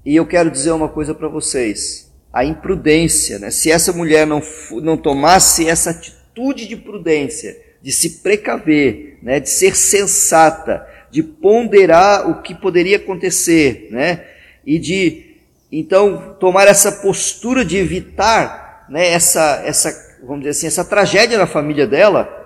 E 0.03 0.17
eu 0.17 0.25
quero 0.25 0.51
dizer 0.51 0.71
uma 0.71 0.89
coisa 0.89 1.15
para 1.15 1.29
vocês: 1.29 2.11
a 2.33 2.43
imprudência, 2.43 3.39
né? 3.39 3.51
se 3.51 3.71
essa 3.71 3.93
mulher 3.93 4.27
não, 4.27 4.41
não 4.81 4.97
tomasse 4.97 5.69
essa 5.69 5.91
atitude 5.91 6.22
de 6.35 6.77
prudência, 6.77 7.57
de 7.83 7.93
se 7.93 8.23
precaver, 8.23 9.19
né? 9.23 9.41
de 9.41 9.51
ser 9.51 9.77
sensata, 9.77 10.87
de 11.11 11.23
ponderar 11.23 12.29
o 12.31 12.43
que 12.43 12.55
poderia 12.55 12.97
acontecer, 12.97 13.89
né? 13.91 14.25
e 14.65 14.79
de 14.79 15.33
então 15.71 16.37
tomar 16.39 16.69
essa 16.69 16.93
postura 16.93 17.65
de 17.65 17.77
evitar 17.77 18.87
né? 18.89 19.09
essa, 19.09 19.63
essa, 19.65 20.19
vamos 20.23 20.41
dizer 20.41 20.51
assim, 20.51 20.67
essa 20.67 20.85
tragédia 20.85 21.39
na 21.39 21.47
família 21.47 21.87
dela, 21.87 22.41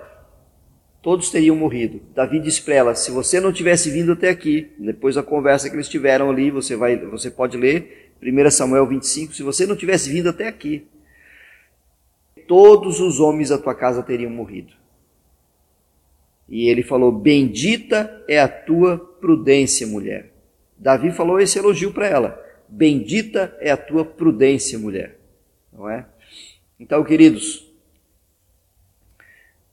todos 1.01 1.29
teriam 1.29 1.55
morrido. 1.55 2.01
Davi 2.13 2.39
disse 2.39 2.61
para 2.61 2.75
ela: 2.75 2.95
se 2.95 3.11
você 3.11 3.39
não 3.39 3.53
tivesse 3.53 3.89
vindo 3.89 4.11
até 4.11 4.29
aqui, 4.29 4.71
depois 4.77 5.15
da 5.15 5.23
conversa 5.23 5.69
que 5.69 5.75
eles 5.75 5.87
tiveram 5.87 6.29
ali, 6.29 6.51
você 6.51 6.75
vai, 6.75 6.97
você 6.97 7.29
pode 7.31 7.57
ler 7.57 8.11
1 8.21 8.51
Samuel 8.51 8.87
25, 8.87 9.33
se 9.33 9.43
você 9.43 9.65
não 9.65 9.75
tivesse 9.75 10.09
vindo 10.09 10.29
até 10.29 10.47
aqui, 10.47 10.87
todos 12.47 12.99
os 12.99 13.19
homens 13.19 13.49
da 13.49 13.57
tua 13.57 13.75
casa 13.75 14.01
teriam 14.01 14.31
morrido. 14.31 14.73
E 16.47 16.69
ele 16.69 16.81
falou: 16.81 17.11
Bendita 17.11 18.23
é 18.27 18.39
a 18.39 18.47
tua 18.47 18.97
prudência, 18.97 19.85
mulher. 19.85 20.31
Davi 20.77 21.11
falou 21.11 21.39
esse 21.39 21.59
elogio 21.59 21.91
para 21.91 22.07
ela: 22.07 22.43
Bendita 22.67 23.55
é 23.59 23.71
a 23.71 23.77
tua 23.77 24.05
prudência, 24.05 24.79
mulher. 24.79 25.19
Não 25.71 25.89
é? 25.89 26.05
Então, 26.79 27.03
queridos, 27.03 27.67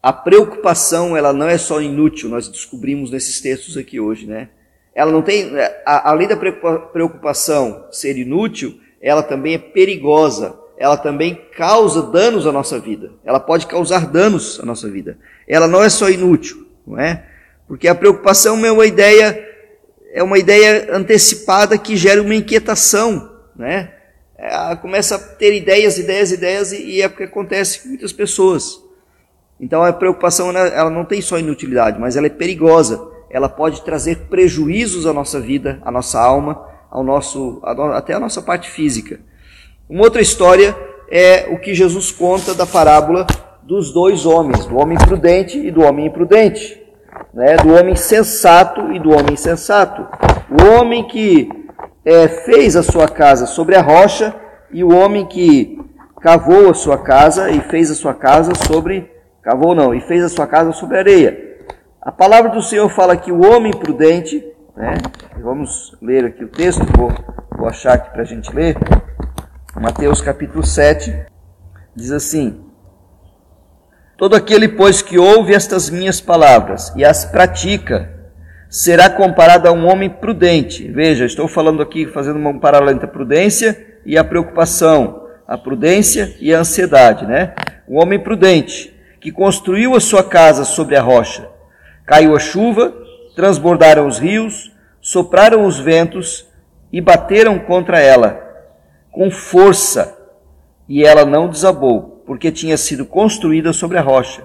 a 0.02 0.12
preocupação, 0.12 1.16
ela 1.16 1.32
não 1.32 1.48
é 1.48 1.56
só 1.56 1.80
inútil, 1.80 2.28
nós 2.28 2.48
descobrimos 2.48 3.10
nesses 3.10 3.40
textos 3.40 3.76
aqui 3.76 4.00
hoje, 4.00 4.26
né? 4.26 4.50
Ela 4.94 5.10
não 5.10 5.22
tem, 5.22 5.50
além 5.84 6.28
da 6.28 6.36
preocupação 6.36 7.88
ser 7.90 8.16
inútil, 8.16 8.78
ela 9.00 9.22
também 9.22 9.54
é 9.54 9.58
perigosa, 9.58 10.58
ela 10.76 10.96
também 10.96 11.40
causa 11.56 12.02
danos 12.02 12.46
à 12.46 12.52
nossa 12.52 12.78
vida. 12.78 13.12
Ela 13.24 13.38
pode 13.38 13.66
causar 13.66 14.06
danos 14.06 14.58
à 14.60 14.66
nossa 14.66 14.90
vida. 14.90 15.16
Ela 15.46 15.68
não 15.68 15.82
é 15.82 15.88
só 15.88 16.08
inútil, 16.10 16.66
não 16.86 16.98
é? 16.98 17.24
Porque 17.66 17.88
a 17.88 17.94
preocupação 17.94 18.64
é 18.64 18.72
uma 18.72 18.86
ideia, 18.86 19.48
é 20.12 20.22
uma 20.22 20.38
ideia 20.38 20.88
antecipada 20.94 21.78
que 21.78 21.96
gera 21.96 22.20
uma 22.20 22.34
inquietação, 22.34 23.30
né? 23.56 23.92
Começa 24.82 25.14
a 25.14 25.18
ter 25.18 25.54
ideias, 25.54 25.96
ideias, 25.96 26.32
ideias 26.32 26.72
e 26.72 27.00
é 27.00 27.06
o 27.06 27.10
que 27.10 27.22
acontece 27.22 27.80
com 27.80 27.88
muitas 27.88 28.12
pessoas. 28.12 28.82
Então 29.58 29.82
a 29.82 29.92
preocupação 29.92 30.50
ela 30.50 30.90
não 30.90 31.04
tem 31.04 31.22
só 31.22 31.38
inutilidade, 31.38 31.98
mas 31.98 32.16
ela 32.16 32.26
é 32.26 32.30
perigosa. 32.30 33.00
Ela 33.30 33.48
pode 33.48 33.82
trazer 33.82 34.26
prejuízos 34.28 35.06
à 35.06 35.12
nossa 35.12 35.40
vida, 35.40 35.80
à 35.82 35.90
nossa 35.90 36.20
alma, 36.20 36.68
ao 36.90 37.02
nosso, 37.02 37.60
até 37.94 38.12
à 38.12 38.20
nossa 38.20 38.42
parte 38.42 38.70
física. 38.70 39.20
Uma 39.88 40.04
outra 40.04 40.20
história 40.20 40.76
é 41.10 41.48
o 41.50 41.58
que 41.58 41.74
Jesus 41.74 42.10
conta 42.10 42.54
da 42.54 42.66
parábola 42.66 43.26
dos 43.62 43.92
dois 43.92 44.26
homens, 44.26 44.66
do 44.66 44.76
homem 44.76 44.98
prudente 44.98 45.58
e 45.58 45.70
do 45.70 45.82
homem 45.82 46.06
imprudente, 46.06 46.82
né? 47.32 47.56
do 47.56 47.74
homem 47.74 47.96
sensato 47.96 48.92
e 48.92 48.98
do 48.98 49.10
homem 49.10 49.32
insensato. 49.34 50.06
O 50.50 50.78
homem 50.78 51.04
que 51.04 51.48
é, 52.04 52.28
fez 52.28 52.76
a 52.76 52.82
sua 52.82 53.08
casa 53.08 53.46
sobre 53.46 53.76
a 53.76 53.82
rocha 53.82 54.34
e 54.70 54.84
o 54.84 54.94
homem 54.94 55.26
que 55.26 55.78
cavou 56.20 56.70
a 56.70 56.74
sua 56.74 56.98
casa 56.98 57.50
e 57.50 57.60
fez 57.60 57.90
a 57.90 57.94
sua 57.94 58.14
casa 58.14 58.52
sobre 58.54 59.14
Cavou 59.44 59.74
não, 59.74 59.94
e 59.94 60.00
fez 60.00 60.24
a 60.24 60.30
sua 60.30 60.46
casa 60.46 60.72
sobre 60.72 60.96
areia. 60.96 61.58
A 62.00 62.10
palavra 62.10 62.50
do 62.50 62.62
Senhor 62.62 62.88
fala 62.88 63.14
que 63.14 63.30
o 63.30 63.44
homem 63.44 63.72
prudente, 63.72 64.42
né? 64.74 64.94
Vamos 65.38 65.94
ler 66.00 66.24
aqui 66.24 66.42
o 66.42 66.48
texto, 66.48 66.82
vou, 66.96 67.12
vou 67.54 67.68
achar 67.68 67.92
aqui 67.92 68.10
para 68.10 68.22
a 68.22 68.24
gente 68.24 68.50
ler. 68.54 68.74
Mateus 69.80 70.20
capítulo 70.20 70.64
7 70.64 71.26
diz 71.96 72.12
assim: 72.12 72.60
Todo 74.16 74.36
aquele, 74.36 74.68
pois, 74.68 75.02
que 75.02 75.18
ouve 75.18 75.52
estas 75.52 75.90
minhas 75.90 76.20
palavras 76.20 76.92
e 76.94 77.04
as 77.04 77.24
pratica, 77.24 78.08
será 78.70 79.10
comparado 79.10 79.68
a 79.68 79.72
um 79.72 79.86
homem 79.90 80.08
prudente. 80.08 80.88
Veja, 80.92 81.24
estou 81.24 81.48
falando 81.48 81.82
aqui, 81.82 82.06
fazendo 82.06 82.38
um 82.38 82.58
paralelo 82.60 82.92
entre 82.92 83.06
a 83.06 83.12
prudência 83.12 83.98
e 84.06 84.16
a 84.16 84.22
preocupação, 84.22 85.26
a 85.46 85.58
prudência 85.58 86.36
e 86.38 86.54
a 86.54 86.60
ansiedade, 86.60 87.26
né? 87.26 87.52
Um 87.88 88.00
homem 88.00 88.20
prudente 88.20 88.94
que 89.20 89.32
construiu 89.32 89.96
a 89.96 90.00
sua 90.00 90.22
casa 90.22 90.64
sobre 90.64 90.96
a 90.96 91.02
rocha. 91.02 91.48
Caiu 92.06 92.36
a 92.36 92.38
chuva, 92.38 92.94
transbordaram 93.34 94.06
os 94.06 94.20
rios, 94.20 94.72
sopraram 95.00 95.64
os 95.64 95.80
ventos 95.80 96.46
e 96.92 97.00
bateram 97.00 97.58
contra 97.58 97.98
ela 97.98 98.43
com 99.14 99.30
força, 99.30 100.18
e 100.88 101.04
ela 101.04 101.24
não 101.24 101.48
desabou, 101.48 102.22
porque 102.26 102.50
tinha 102.50 102.76
sido 102.76 103.06
construída 103.06 103.72
sobre 103.72 103.96
a 103.96 104.02
rocha. 104.02 104.42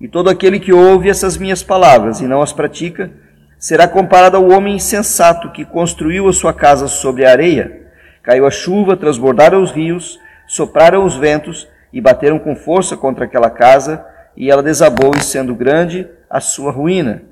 E 0.00 0.08
todo 0.08 0.30
aquele 0.30 0.58
que 0.58 0.72
ouve 0.72 1.10
essas 1.10 1.36
minhas 1.36 1.62
palavras 1.62 2.20
e 2.20 2.26
não 2.26 2.40
as 2.40 2.50
pratica, 2.50 3.12
será 3.58 3.86
comparado 3.86 4.38
ao 4.38 4.50
homem 4.50 4.76
insensato 4.76 5.52
que 5.52 5.66
construiu 5.66 6.28
a 6.28 6.32
sua 6.32 6.54
casa 6.54 6.88
sobre 6.88 7.26
a 7.26 7.30
areia. 7.30 7.88
Caiu 8.22 8.46
a 8.46 8.50
chuva, 8.50 8.96
transbordaram 8.96 9.62
os 9.62 9.70
rios, 9.70 10.18
sopraram 10.48 11.04
os 11.04 11.14
ventos 11.14 11.68
e 11.92 12.00
bateram 12.00 12.38
com 12.38 12.56
força 12.56 12.96
contra 12.96 13.26
aquela 13.26 13.50
casa, 13.50 14.04
e 14.34 14.50
ela 14.50 14.62
desabou, 14.62 15.12
e 15.14 15.22
sendo 15.22 15.54
grande 15.54 16.08
a 16.28 16.40
sua 16.40 16.72
ruína. 16.72 17.22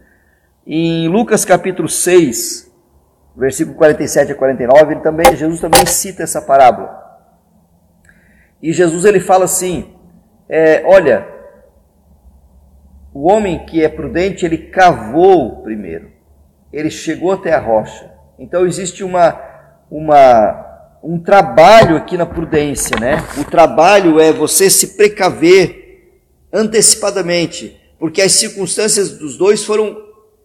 em 0.67 1.09
Lucas 1.09 1.45
capítulo 1.45 1.89
6, 1.89 2.64
versículo 3.37 3.77
47 3.77 4.33
a 4.33 4.35
49, 4.35 4.95
ele 4.95 5.01
também, 5.01 5.37
Jesus 5.37 5.61
também 5.61 5.85
cita 5.87 6.23
essa 6.23 6.41
parábola. 6.41 7.03
E 8.63 8.73
Jesus 8.73 9.05
ele 9.05 9.21
fala 9.21 9.45
assim: 9.45 9.95
é, 10.49 10.83
olha, 10.87 11.27
o 13.13 13.31
homem 13.31 13.65
que 13.67 13.83
é 13.83 13.89
prudente, 13.89 14.45
ele 14.45 14.59
cavou 14.59 15.63
primeiro, 15.63 16.11
ele 16.73 16.91
chegou 16.91 17.33
até 17.33 17.53
a 17.53 17.61
rocha. 17.61 18.11
Então 18.39 18.67
existe 18.67 19.05
uma, 19.05 19.41
uma, 19.91 20.99
um 21.03 21.19
trabalho 21.19 21.97
aqui 21.97 22.17
na 22.17 22.27
prudência, 22.27 22.99
né? 22.99 23.17
O 23.39 23.45
trabalho 23.45 24.19
é 24.19 24.33
você 24.33 24.69
se 24.69 24.97
precaver 24.97 25.83
antecipadamente, 26.53 27.81
porque 27.99 28.23
as 28.23 28.33
circunstâncias 28.33 29.19
dos 29.19 29.37
dois 29.37 29.65
foram, 29.65 29.97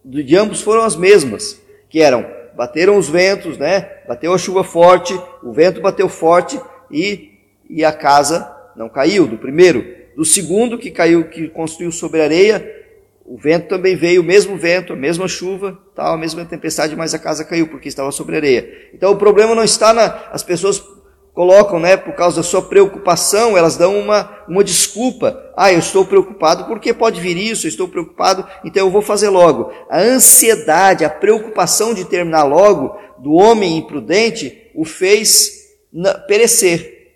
de 0.04 0.36
ambos 0.36 0.60
foram 0.60 0.82
as 0.82 0.96
mesmas, 0.96 1.60
que 1.88 2.00
eram, 2.00 2.24
bateram 2.56 2.96
os 2.96 3.08
ventos, 3.08 3.56
né? 3.58 3.88
Bateu 4.06 4.32
a 4.32 4.38
chuva 4.38 4.64
forte, 4.64 5.18
o 5.42 5.52
vento 5.52 5.80
bateu 5.80 6.08
forte 6.08 6.60
e, 6.90 7.32
e 7.68 7.84
a 7.84 7.92
casa 7.92 8.50
não 8.76 8.88
caiu, 8.88 9.26
do 9.26 9.38
primeiro. 9.38 9.84
Do 10.16 10.24
segundo 10.24 10.78
que 10.78 10.90
caiu, 10.90 11.24
que 11.24 11.48
construiu 11.48 11.92
sobre 11.92 12.20
areia, 12.20 12.80
o 13.24 13.38
vento 13.38 13.68
também 13.68 13.94
veio, 13.94 14.22
o 14.22 14.24
mesmo 14.24 14.56
vento, 14.56 14.92
a 14.92 14.96
mesma 14.96 15.28
chuva, 15.28 15.78
tal, 15.94 16.14
a 16.14 16.18
mesma 16.18 16.44
tempestade, 16.44 16.96
mas 16.96 17.14
a 17.14 17.18
casa 17.18 17.44
caiu 17.44 17.68
porque 17.68 17.88
estava 17.88 18.10
sobre 18.10 18.34
areia. 18.34 18.90
Então 18.92 19.12
o 19.12 19.16
problema 19.16 19.54
não 19.54 19.62
está 19.62 19.92
na 19.92 20.28
as 20.32 20.42
pessoas 20.42 20.82
colocam, 21.40 21.80
né, 21.80 21.96
por 21.96 22.14
causa 22.14 22.36
da 22.36 22.42
sua 22.42 22.60
preocupação, 22.60 23.56
elas 23.56 23.74
dão 23.74 23.98
uma, 23.98 24.44
uma 24.46 24.62
desculpa. 24.62 25.50
Ah, 25.56 25.72
eu 25.72 25.78
estou 25.78 26.04
preocupado 26.04 26.66
porque 26.66 26.92
pode 26.92 27.18
vir 27.18 27.34
isso, 27.34 27.66
eu 27.66 27.70
estou 27.70 27.88
preocupado, 27.88 28.46
então 28.62 28.86
eu 28.86 28.90
vou 28.90 29.00
fazer 29.00 29.30
logo. 29.30 29.72
A 29.88 30.00
ansiedade, 30.00 31.02
a 31.02 31.08
preocupação 31.08 31.94
de 31.94 32.04
terminar 32.04 32.44
logo 32.44 32.94
do 33.18 33.32
homem 33.32 33.78
imprudente 33.78 34.70
o 34.74 34.84
fez 34.84 35.50
perecer. 36.28 37.08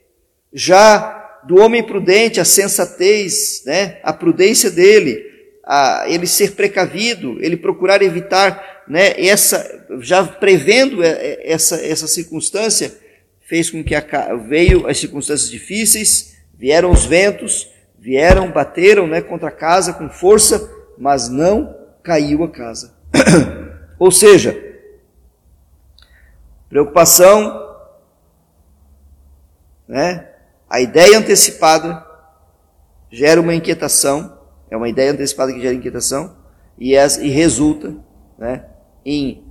Já 0.50 1.43
do 1.47 1.61
homem 1.61 1.83
prudente, 1.83 2.40
a 2.40 2.47
sensatez, 2.47 3.62
né, 3.66 3.99
a 4.02 4.11
prudência 4.11 4.71
dele, 4.71 5.23
a 5.66 6.07
ele 6.09 6.26
ser 6.26 6.52
precavido, 6.52 7.37
ele 7.43 7.59
procurar 7.59 8.00
evitar, 8.00 8.85
né, 8.88 9.12
essa, 9.19 9.87
já 10.00 10.25
prevendo 10.25 11.02
essa, 11.02 11.76
essa 11.85 12.07
circunstância, 12.07 13.03
fez 13.44 13.70
com 13.70 13.84
que 13.84 13.94
a, 13.94 14.00
veio 14.36 14.86
as 14.86 14.98
circunstâncias 14.98 15.50
difíceis, 15.50 16.36
vieram 16.54 16.90
os 16.90 17.04
ventos, 17.04 17.70
vieram, 17.98 18.50
bateram 18.50 19.06
né, 19.06 19.20
contra 19.20 19.48
a 19.48 19.52
casa 19.52 19.92
com 19.92 20.08
força, 20.08 20.70
mas 20.98 21.28
não 21.28 21.76
caiu 22.02 22.42
a 22.42 22.50
casa. 22.50 22.94
Ou 23.98 24.10
seja, 24.10 24.56
preocupação, 26.68 27.76
né, 29.86 30.28
a 30.68 30.80
ideia 30.80 31.18
antecipada 31.18 32.04
gera 33.10 33.40
uma 33.40 33.54
inquietação, 33.54 34.38
é 34.70 34.76
uma 34.76 34.88
ideia 34.88 35.12
antecipada 35.12 35.52
que 35.52 35.60
gera 35.60 35.74
inquietação, 35.74 36.36
e, 36.78 36.96
é, 36.96 37.06
e 37.20 37.28
resulta 37.28 37.94
né, 38.36 38.64
em, 39.04 39.44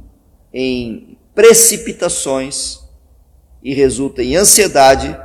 em 0.51 1.17
precipitações 1.33 2.82
e 3.63 3.73
resulta 3.73 4.21
em 4.21 4.35
ansiedade 4.35 5.17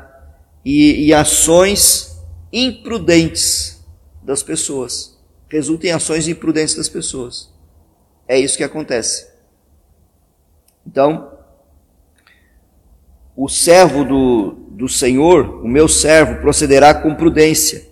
e, 0.64 1.07
e 1.07 1.12
ações 1.12 2.16
imprudentes 2.52 3.85
das 4.23 4.42
pessoas. 4.42 5.18
Resulta 5.49 5.87
em 5.88 5.90
ações 5.90 6.28
imprudentes 6.28 6.75
das 6.75 6.88
pessoas. 6.88 7.52
É 8.28 8.38
isso 8.38 8.57
que 8.57 8.64
acontece. 8.64 9.26
Então, 10.87 11.33
o 13.35 13.49
servo 13.49 14.04
do, 14.04 14.50
do 14.71 14.88
Senhor, 14.88 15.64
o 15.64 15.68
meu 15.68 15.88
servo, 15.88 16.40
procederá 16.40 16.95
com 16.95 17.14
prudência. 17.14 17.88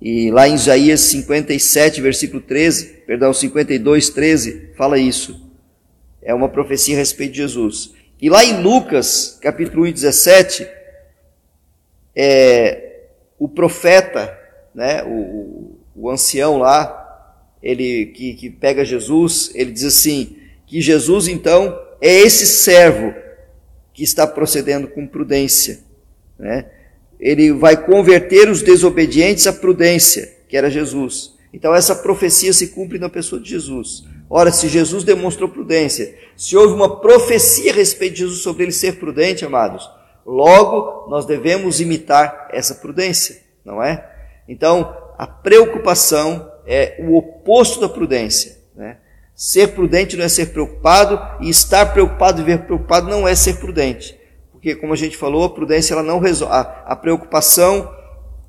E 0.00 0.30
lá 0.30 0.48
em 0.48 0.54
Isaías 0.54 1.00
57, 1.00 2.00
versículo 2.00 2.40
13, 2.40 3.02
perdão, 3.06 3.32
52, 3.32 4.10
13, 4.10 4.70
fala 4.76 4.98
isso. 4.98 5.50
É 6.22 6.32
uma 6.32 6.48
profecia 6.48 6.94
a 6.94 6.98
respeito 6.98 7.32
de 7.32 7.38
Jesus. 7.38 7.92
E 8.20 8.28
lá 8.28 8.44
em 8.44 8.62
Lucas, 8.62 9.38
capítulo 9.40 9.86
1, 9.86 9.92
17, 9.92 10.68
é, 12.14 13.04
o 13.38 13.48
profeta, 13.48 14.38
né, 14.74 15.02
o, 15.04 15.78
o 15.96 16.10
ancião 16.10 16.58
lá, 16.58 16.98
ele 17.62 18.06
que, 18.06 18.34
que 18.34 18.50
pega 18.50 18.84
Jesus, 18.84 19.50
ele 19.54 19.72
diz 19.72 19.84
assim, 19.84 20.36
que 20.66 20.82
Jesus 20.82 21.28
então 21.28 21.78
é 22.00 22.12
esse 22.12 22.46
servo 22.46 23.14
que 23.94 24.02
está 24.02 24.26
procedendo 24.26 24.88
com 24.88 25.06
prudência, 25.06 25.80
né? 26.38 26.66
Ele 27.18 27.52
vai 27.52 27.84
converter 27.84 28.48
os 28.48 28.62
desobedientes 28.62 29.46
à 29.46 29.52
prudência, 29.52 30.38
que 30.48 30.56
era 30.56 30.70
Jesus. 30.70 31.34
Então 31.52 31.74
essa 31.74 31.94
profecia 31.94 32.52
se 32.52 32.68
cumpre 32.68 32.98
na 32.98 33.10
pessoa 33.10 33.40
de 33.40 33.50
Jesus. 33.50 34.04
Ora, 34.32 34.52
se 34.52 34.68
Jesus 34.68 35.02
demonstrou 35.02 35.48
prudência, 35.48 36.16
se 36.36 36.56
houve 36.56 36.72
uma 36.72 37.00
profecia 37.00 37.72
a 37.72 37.74
respeito 37.74 38.12
de 38.12 38.20
Jesus 38.20 38.42
sobre 38.42 38.62
ele 38.62 38.70
ser 38.70 39.00
prudente, 39.00 39.44
amados, 39.44 39.90
logo 40.24 41.10
nós 41.10 41.26
devemos 41.26 41.80
imitar 41.80 42.48
essa 42.52 42.76
prudência, 42.76 43.42
não 43.64 43.82
é? 43.82 44.08
Então, 44.48 44.96
a 45.18 45.26
preocupação 45.26 46.48
é 46.64 46.96
o 47.00 47.16
oposto 47.16 47.80
da 47.80 47.88
prudência. 47.88 48.58
Né? 48.76 48.98
Ser 49.34 49.74
prudente 49.74 50.16
não 50.16 50.24
é 50.24 50.28
ser 50.28 50.46
preocupado, 50.46 51.20
e 51.44 51.50
estar 51.50 51.92
preocupado 51.92 52.40
e 52.40 52.44
ver 52.44 52.60
preocupado 52.60 53.10
não 53.10 53.26
é 53.26 53.34
ser 53.34 53.54
prudente. 53.54 54.16
Porque, 54.52 54.76
como 54.76 54.92
a 54.92 54.96
gente 54.96 55.16
falou, 55.16 55.44
a 55.44 55.50
prudência 55.50 55.94
ela 55.94 56.02
não 56.02 56.20
resolve. 56.20 56.54
A, 56.54 56.60
a 56.60 56.94
preocupação 56.94 57.90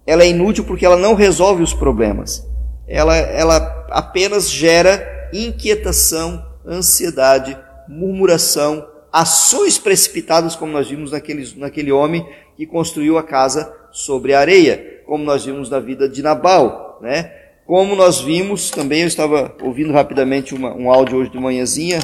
ela 0.06 0.24
é 0.24 0.28
inútil 0.28 0.63
porque 0.63 0.86
ela 0.86 0.98
não 0.98 1.15
resolve 1.15 1.63
os 1.63 1.74
problemas. 1.74 2.48
Ela, 2.88 3.17
ela 3.17 3.88
apenas 3.89 4.50
gera 4.50 5.20
inquietação, 5.34 6.46
ansiedade, 6.65 7.58
murmuração, 7.88 8.88
ações 9.12 9.78
precipitadas, 9.78 10.56
como 10.56 10.72
nós 10.72 10.89
vimos 10.89 11.12
naquele, 11.12 11.52
naquele 11.58 11.91
homem 11.91 12.26
que 12.56 12.65
construiu 12.65 13.17
a 13.17 13.24
casa 13.24 13.74
sobre 13.91 14.34
a 14.34 14.39
areia, 14.39 15.02
como 15.06 15.24
nós 15.24 15.46
vimos 15.46 15.70
na 15.70 15.80
vida 15.80 16.08
de 16.08 16.22
Nabal, 16.22 17.00
né? 17.02 17.34
Como 17.65 17.96
nós 17.96 18.20
vimos, 18.20 18.70
também 18.70 19.02
eu 19.02 19.08
estava 19.08 19.56
ouvindo 19.62 19.91
rapidamente 19.94 20.54
uma, 20.54 20.74
um 20.74 20.91
áudio 20.91 21.17
hoje 21.17 21.32
de 21.32 21.39
manhãzinha, 21.39 22.00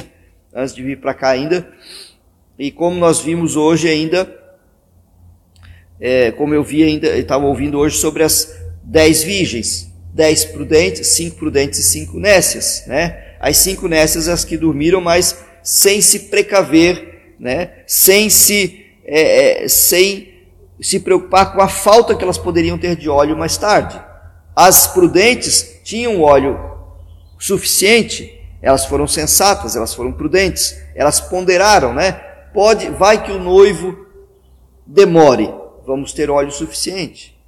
antes 0.54 0.74
de 0.74 0.82
vir 0.82 0.98
para 0.98 1.14
cá 1.14 1.30
ainda, 1.30 1.70
e 2.58 2.70
como 2.70 2.98
nós 2.98 3.20
vimos 3.20 3.56
hoje 3.56 3.88
ainda, 3.88 4.34
é, 6.00 6.30
como 6.32 6.54
eu 6.54 6.62
vi 6.62 6.82
ainda, 6.82 7.16
estava 7.16 7.44
ouvindo 7.46 7.78
hoje 7.78 7.96
sobre 7.96 8.22
as 8.22 8.54
dez 8.82 9.22
virgens, 9.22 9.87
dez 10.12 10.44
prudentes, 10.44 11.08
cinco 11.08 11.36
prudentes 11.36 11.78
e 11.78 11.82
cinco 11.82 12.18
nécias, 12.18 12.84
né? 12.86 13.36
As 13.40 13.56
cinco 13.58 13.86
nécias 13.88 14.28
as 14.28 14.44
que 14.44 14.56
dormiram, 14.56 15.00
mas 15.00 15.44
sem 15.62 16.00
se 16.00 16.20
precaver, 16.20 17.34
né? 17.38 17.82
Sem 17.86 18.28
se, 18.30 18.86
é, 19.04 19.64
é, 19.64 19.68
sem 19.68 20.34
se 20.80 21.00
preocupar 21.00 21.52
com 21.52 21.60
a 21.60 21.68
falta 21.68 22.14
que 22.14 22.24
elas 22.24 22.38
poderiam 22.38 22.78
ter 22.78 22.96
de 22.96 23.08
óleo 23.08 23.36
mais 23.36 23.56
tarde. 23.56 24.00
As 24.54 24.88
prudentes 24.88 25.80
tinham 25.84 26.20
óleo 26.20 26.58
suficiente, 27.38 28.34
elas 28.60 28.84
foram 28.86 29.06
sensatas, 29.06 29.76
elas 29.76 29.94
foram 29.94 30.12
prudentes, 30.12 30.76
elas 30.94 31.20
ponderaram, 31.20 31.94
né? 31.94 32.12
Pode, 32.52 32.88
vai 32.90 33.22
que 33.22 33.30
o 33.30 33.38
noivo 33.38 34.06
demore, 34.84 35.52
vamos 35.86 36.12
ter 36.12 36.30
óleo 36.30 36.50
suficiente, 36.50 37.38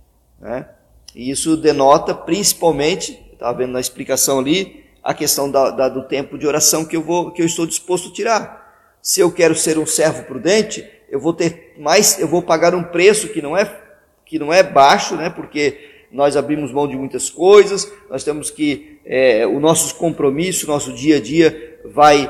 né? 0.41 0.67
E 1.15 1.31
isso 1.31 1.57
denota 1.57 2.15
principalmente, 2.15 3.21
estava 3.33 3.59
vendo 3.59 3.73
na 3.73 3.81
explicação 3.81 4.39
ali, 4.39 4.85
a 5.03 5.15
questão 5.15 5.51
da, 5.51 5.71
da, 5.71 5.89
do 5.89 6.03
tempo 6.03 6.39
de 6.39 6.47
oração 6.47 6.85
que 6.85 6.97
eu, 6.97 7.03
vou, 7.03 7.31
que 7.31 7.43
eu 7.43 7.47
estou 7.47 7.67
disposto 7.67 8.09
a 8.09 8.13
tirar. 8.13 8.61
Se 9.01 9.21
eu 9.21 9.33
quero 9.33 9.55
ser 9.55 9.79
um 9.79 9.87
servo 9.87 10.25
prudente, 10.25 10.87
eu 11.09 11.19
vou 11.19 11.33
ter 11.33 11.75
mais, 11.79 12.19
eu 12.19 12.29
vou 12.29 12.43
pagar 12.43 12.75
um 12.75 12.83
preço 12.83 13.29
que 13.29 13.41
não 13.41 13.57
é, 13.57 13.81
que 14.25 14.39
não 14.39 14.53
é 14.53 14.63
baixo, 14.63 15.17
né? 15.17 15.31
porque 15.31 16.07
nós 16.13 16.37
abrimos 16.37 16.73
mão 16.73 16.87
de 16.87 16.97
muitas 16.97 17.31
coisas, 17.31 17.91
nós 18.11 18.23
temos 18.23 18.51
que, 18.51 19.01
é, 19.05 19.47
o 19.47 19.59
nosso 19.59 19.95
compromisso, 19.95 20.67
nosso 20.67 20.93
dia 20.93 21.17
a 21.17 21.21
dia 21.21 21.81
vai, 21.85 22.29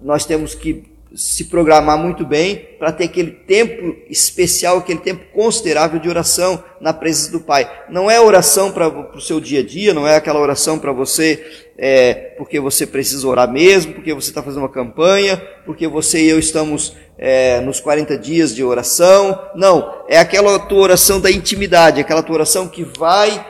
nós 0.00 0.26
temos 0.26 0.54
que 0.54 0.91
se 1.14 1.44
programar 1.44 1.98
muito 1.98 2.24
bem 2.24 2.56
para 2.78 2.92
ter 2.92 3.04
aquele 3.04 3.30
tempo 3.30 3.96
especial, 4.08 4.78
aquele 4.78 5.00
tempo 5.00 5.24
considerável 5.32 6.00
de 6.00 6.08
oração 6.08 6.62
na 6.80 6.92
presença 6.92 7.32
do 7.32 7.40
Pai. 7.40 7.70
Não 7.90 8.10
é 8.10 8.20
oração 8.20 8.72
para 8.72 8.88
o 8.88 9.20
seu 9.20 9.40
dia 9.40 9.60
a 9.60 9.62
dia, 9.62 9.92
não 9.92 10.06
é 10.06 10.16
aquela 10.16 10.40
oração 10.40 10.78
para 10.78 10.92
você 10.92 11.44
é, 11.76 12.34
porque 12.38 12.60
você 12.60 12.86
precisa 12.86 13.26
orar 13.26 13.50
mesmo, 13.50 13.94
porque 13.94 14.14
você 14.14 14.30
está 14.30 14.42
fazendo 14.42 14.62
uma 14.62 14.68
campanha, 14.68 15.36
porque 15.64 15.86
você 15.86 16.22
e 16.22 16.28
eu 16.28 16.38
estamos 16.38 16.94
é, 17.18 17.60
nos 17.60 17.80
40 17.80 18.16
dias 18.18 18.54
de 18.54 18.62
oração. 18.64 19.38
Não, 19.54 20.04
é 20.08 20.18
aquela 20.18 20.58
tua 20.58 20.80
oração 20.80 21.20
da 21.20 21.30
intimidade, 21.30 22.00
aquela 22.00 22.22
tua 22.22 22.36
oração 22.36 22.68
que 22.68 22.84
vai, 22.84 23.44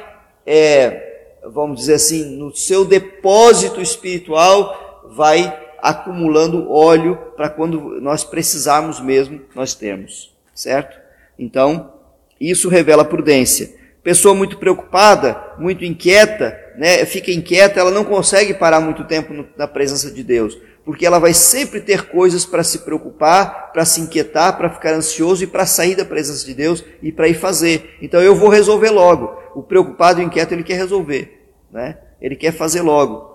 é, 0.46 1.38
vamos 1.52 1.80
dizer 1.80 1.94
assim, 1.94 2.36
no 2.36 2.54
seu 2.54 2.84
depósito 2.84 3.80
espiritual, 3.80 5.04
vai 5.14 5.61
acumulando 5.82 6.70
óleo 6.70 7.18
para 7.36 7.50
quando 7.50 8.00
nós 8.00 8.22
precisarmos 8.22 9.00
mesmo, 9.00 9.40
nós 9.52 9.74
temos, 9.74 10.32
certo? 10.54 10.96
Então, 11.36 11.94
isso 12.40 12.68
revela 12.68 13.04
prudência. 13.04 13.74
Pessoa 14.00 14.34
muito 14.34 14.58
preocupada, 14.58 15.54
muito 15.58 15.84
inquieta, 15.84 16.56
né, 16.76 17.04
fica 17.04 17.32
inquieta, 17.32 17.80
ela 17.80 17.90
não 17.90 18.04
consegue 18.04 18.54
parar 18.54 18.80
muito 18.80 19.04
tempo 19.04 19.44
na 19.56 19.66
presença 19.66 20.10
de 20.10 20.22
Deus, 20.22 20.56
porque 20.84 21.06
ela 21.06 21.18
vai 21.18 21.34
sempre 21.34 21.80
ter 21.80 22.08
coisas 22.08 22.44
para 22.44 22.64
se 22.64 22.80
preocupar, 22.80 23.72
para 23.72 23.84
se 23.84 24.00
inquietar, 24.00 24.56
para 24.56 24.70
ficar 24.70 24.94
ansioso 24.94 25.44
e 25.44 25.46
para 25.46 25.66
sair 25.66 25.96
da 25.96 26.04
presença 26.04 26.44
de 26.44 26.54
Deus 26.54 26.84
e 27.00 27.12
para 27.12 27.28
ir 27.28 27.34
fazer. 27.34 27.96
Então 28.00 28.20
eu 28.20 28.34
vou 28.34 28.48
resolver 28.48 28.90
logo. 28.90 29.36
O 29.54 29.62
preocupado 29.62 30.20
e 30.20 30.24
inquieto 30.24 30.52
ele 30.52 30.64
quer 30.64 30.76
resolver, 30.76 31.46
né? 31.70 31.98
Ele 32.20 32.34
quer 32.34 32.52
fazer 32.52 32.82
logo 32.82 33.31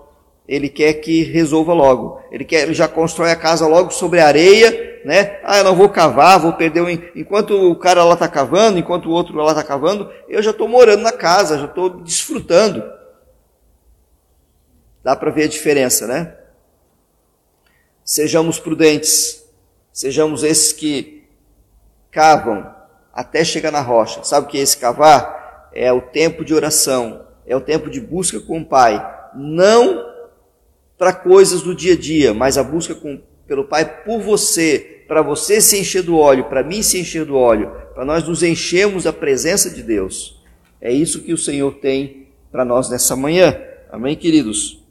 ele 0.48 0.70
quer 0.70 0.94
que 0.94 1.24
resolva 1.24 1.74
logo. 1.74 2.22
Ele 2.32 2.42
quer, 2.42 2.62
ele 2.62 2.72
já 2.72 2.88
constrói 2.88 3.30
a 3.30 3.36
casa 3.36 3.66
logo 3.66 3.90
sobre 3.90 4.18
a 4.18 4.26
areia, 4.26 5.02
né? 5.04 5.38
Ah, 5.44 5.58
eu 5.58 5.64
não 5.64 5.76
vou 5.76 5.90
cavar, 5.90 6.40
vou 6.40 6.54
perder 6.54 6.80
o. 6.80 6.88
Enquanto 6.88 7.50
o 7.70 7.76
cara 7.76 8.02
lá 8.02 8.14
está 8.14 8.26
cavando, 8.26 8.78
enquanto 8.78 9.06
o 9.06 9.12
outro 9.12 9.36
lá 9.36 9.50
está 9.50 9.62
cavando, 9.62 10.10
eu 10.26 10.42
já 10.42 10.50
estou 10.50 10.66
morando 10.66 11.02
na 11.02 11.12
casa, 11.12 11.58
já 11.58 11.66
estou 11.66 11.90
desfrutando. 11.90 12.82
Dá 15.04 15.14
para 15.14 15.30
ver 15.30 15.44
a 15.44 15.48
diferença, 15.48 16.06
né? 16.06 16.34
Sejamos 18.02 18.58
prudentes, 18.58 19.44
sejamos 19.92 20.42
esses 20.42 20.72
que 20.72 21.28
cavam 22.10 22.74
até 23.12 23.44
chegar 23.44 23.70
na 23.70 23.82
rocha. 23.82 24.24
Sabe 24.24 24.46
o 24.46 24.50
que 24.50 24.58
é 24.58 24.62
esse 24.62 24.78
cavar? 24.78 25.70
É 25.74 25.92
o 25.92 26.00
tempo 26.00 26.42
de 26.42 26.54
oração, 26.54 27.26
é 27.46 27.54
o 27.54 27.60
tempo 27.60 27.90
de 27.90 28.00
busca 28.00 28.40
com 28.40 28.60
o 28.60 28.64
Pai. 28.64 29.16
Não 29.34 30.07
para 30.98 31.12
coisas 31.12 31.62
do 31.62 31.74
dia 31.74 31.92
a 31.92 31.96
dia, 31.96 32.34
mas 32.34 32.58
a 32.58 32.62
busca 32.64 32.94
com, 32.94 33.20
pelo 33.46 33.64
Pai 33.64 34.02
por 34.04 34.20
você, 34.20 35.04
para 35.06 35.22
você 35.22 35.60
se 35.60 35.78
encher 35.78 36.02
do 36.02 36.18
óleo, 36.18 36.44
para 36.44 36.62
mim 36.62 36.82
se 36.82 36.98
encher 36.98 37.24
do 37.24 37.36
óleo, 37.36 37.70
para 37.94 38.04
nós 38.04 38.26
nos 38.26 38.42
enchermos 38.42 39.04
da 39.04 39.12
presença 39.12 39.70
de 39.70 39.82
Deus. 39.82 40.42
É 40.80 40.92
isso 40.92 41.22
que 41.22 41.32
o 41.32 41.38
Senhor 41.38 41.74
tem 41.76 42.26
para 42.50 42.64
nós 42.64 42.90
nessa 42.90 43.14
manhã. 43.14 43.56
Amém, 43.90 44.16
queridos? 44.16 44.84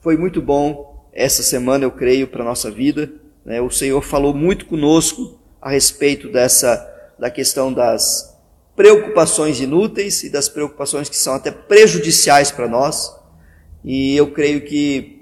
Foi 0.00 0.16
muito 0.16 0.42
bom 0.42 1.08
essa 1.12 1.42
semana, 1.42 1.84
eu 1.84 1.90
creio, 1.90 2.26
para 2.26 2.42
a 2.42 2.44
nossa 2.44 2.70
vida. 2.70 3.10
Né? 3.44 3.60
O 3.60 3.70
Senhor 3.70 4.02
falou 4.02 4.34
muito 4.34 4.66
conosco 4.66 5.38
a 5.62 5.70
respeito 5.70 6.28
dessa 6.28 6.92
da 7.18 7.30
questão 7.30 7.72
das 7.72 8.36
preocupações 8.74 9.58
inúteis 9.58 10.22
e 10.22 10.28
das 10.28 10.50
preocupações 10.50 11.08
que 11.08 11.16
são 11.16 11.34
até 11.34 11.50
prejudiciais 11.50 12.50
para 12.50 12.68
nós. 12.68 13.14
E 13.82 14.14
eu 14.14 14.30
creio 14.32 14.60
que 14.60 15.15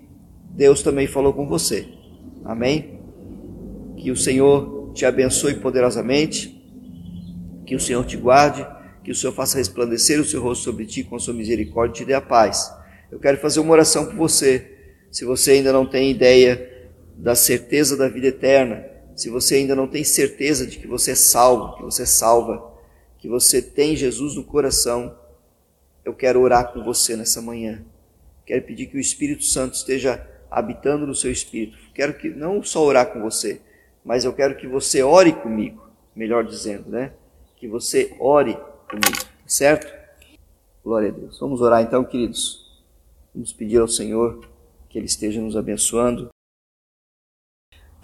Deus 0.55 0.83
também 0.83 1.07
falou 1.09 1.33
com 1.33 1.47
você. 1.47 1.89
Amém? 2.45 3.01
Que 3.97 4.11
o 4.11 4.17
Senhor 4.17 4.93
te 4.95 5.05
abençoe 5.05 5.55
poderosamente, 5.55 6.63
que 7.67 7.75
o 7.75 7.81
Senhor 7.81 8.05
te 8.07 8.17
guarde, 8.17 8.65
que 9.03 9.11
o 9.11 9.15
Senhor 9.15 9.33
faça 9.33 9.59
resplandecer 9.59 10.21
o 10.21 10.25
seu 10.25 10.41
rosto 10.41 10.65
sobre 10.65 10.87
ti 10.87 11.03
com 11.03 11.17
a 11.17 11.19
sua 11.19 11.35
misericórdia 11.35 11.93
e 11.93 11.97
te 11.97 12.05
dê 12.05 12.15
a 12.15 12.21
paz. 12.21 12.73
Eu 13.11 13.19
quero 13.19 13.39
fazer 13.39 13.61
uma 13.61 13.73
oração 13.73 14.07
por 14.07 14.15
você. 14.15 14.71
Se 15.11 15.25
você 15.25 15.53
ainda 15.53 15.73
não 15.73 15.85
tem 15.85 16.11
ideia 16.11 16.89
da 17.17 17.35
certeza 17.35 17.97
da 17.97 18.09
vida 18.09 18.29
eterna, 18.29 18.85
se 19.17 19.29
você 19.29 19.57
ainda 19.57 19.75
não 19.75 19.87
tem 19.89 20.05
certeza 20.05 20.67
de 20.67 20.79
que 20.79 20.87
você 20.87 21.13
é 21.13 21.17
salvo, 21.17 21.77
que 21.77 21.83
você 21.83 22.03
é 22.03 22.07
salva, 22.07 22.73
que 23.19 23.29
você 23.29 23.61
tem 23.61 23.97
Jesus 23.97 24.37
no 24.37 24.45
coração, 24.45 25.17
eu 26.05 26.15
quero 26.15 26.41
orar 26.41 26.73
com 26.73 26.85
você 26.85 27.17
nessa 27.17 27.41
manhã. 27.41 27.85
Quero 28.47 28.63
pedir 28.63 28.87
que 28.87 28.97
o 28.97 29.01
Espírito 29.01 29.45
Santo 29.45 29.75
esteja 29.75 30.34
habitando 30.51 31.07
no 31.07 31.15
seu 31.15 31.31
espírito. 31.31 31.79
Quero 31.95 32.15
que 32.15 32.29
não 32.29 32.63
só 32.63 32.83
orar 32.83 33.13
com 33.13 33.21
você, 33.21 33.61
mas 34.05 34.25
eu 34.25 34.33
quero 34.33 34.57
que 34.57 34.67
você 34.67 35.03
ore 35.03 35.33
comigo, 35.33 35.89
melhor 36.15 36.45
dizendo, 36.45 36.91
né? 36.91 37.13
Que 37.57 37.67
você 37.67 38.15
ore 38.21 38.55
comigo, 38.89 39.17
tá 39.17 39.29
certo? 39.47 39.93
Glória 40.85 41.09
a 41.09 41.13
Deus. 41.13 41.39
Vamos 41.41 41.61
orar 41.61 41.83
então, 41.83 42.05
queridos. 42.05 42.83
Vamos 43.35 43.53
pedir 43.53 43.79
ao 43.79 43.89
Senhor 43.89 44.47
que 44.89 44.99
Ele 44.99 45.07
esteja 45.07 45.41
nos 45.41 45.57
abençoando. 45.57 46.29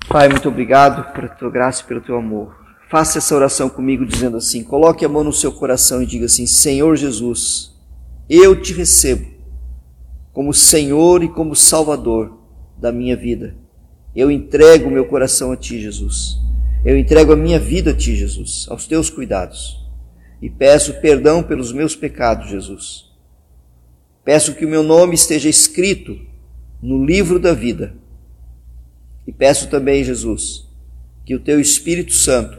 Pai, 0.08 0.28
muito 0.28 0.48
obrigado 0.48 1.12
pela 1.12 1.28
tua 1.28 1.50
graça 1.50 1.82
e 1.82 1.86
pelo 1.86 2.00
teu 2.00 2.16
amor. 2.16 2.58
Faça 2.88 3.18
essa 3.18 3.36
oração 3.36 3.68
comigo 3.68 4.04
dizendo 4.04 4.36
assim: 4.36 4.64
coloque 4.64 5.04
a 5.04 5.08
mão 5.08 5.22
no 5.22 5.32
seu 5.32 5.52
coração 5.52 6.02
e 6.02 6.06
diga 6.06 6.26
assim: 6.26 6.46
Senhor 6.46 6.96
Jesus, 6.96 7.72
eu 8.28 8.60
te 8.60 8.72
recebo 8.72 9.39
como 10.40 10.54
Senhor 10.54 11.22
e 11.22 11.28
como 11.28 11.54
Salvador 11.54 12.38
da 12.78 12.90
minha 12.90 13.14
vida. 13.14 13.58
Eu 14.16 14.30
entrego 14.30 14.88
o 14.88 14.90
meu 14.90 15.04
coração 15.04 15.52
a 15.52 15.56
ti, 15.56 15.78
Jesus. 15.78 16.38
Eu 16.82 16.96
entrego 16.96 17.34
a 17.34 17.36
minha 17.36 17.58
vida 17.58 17.90
a 17.90 17.94
ti, 17.94 18.16
Jesus, 18.16 18.64
aos 18.70 18.86
teus 18.86 19.10
cuidados. 19.10 19.86
E 20.40 20.48
peço 20.48 20.94
perdão 20.94 21.42
pelos 21.42 21.74
meus 21.74 21.94
pecados, 21.94 22.48
Jesus. 22.48 23.10
Peço 24.24 24.54
que 24.54 24.64
o 24.64 24.68
meu 24.68 24.82
nome 24.82 25.14
esteja 25.14 25.46
escrito 25.46 26.18
no 26.80 27.04
livro 27.04 27.38
da 27.38 27.52
vida 27.52 27.94
e 29.26 29.32
peço 29.32 29.68
também, 29.68 30.02
Jesus, 30.02 30.66
que 31.22 31.34
o 31.34 31.40
teu 31.40 31.60
Espírito 31.60 32.14
Santo 32.14 32.58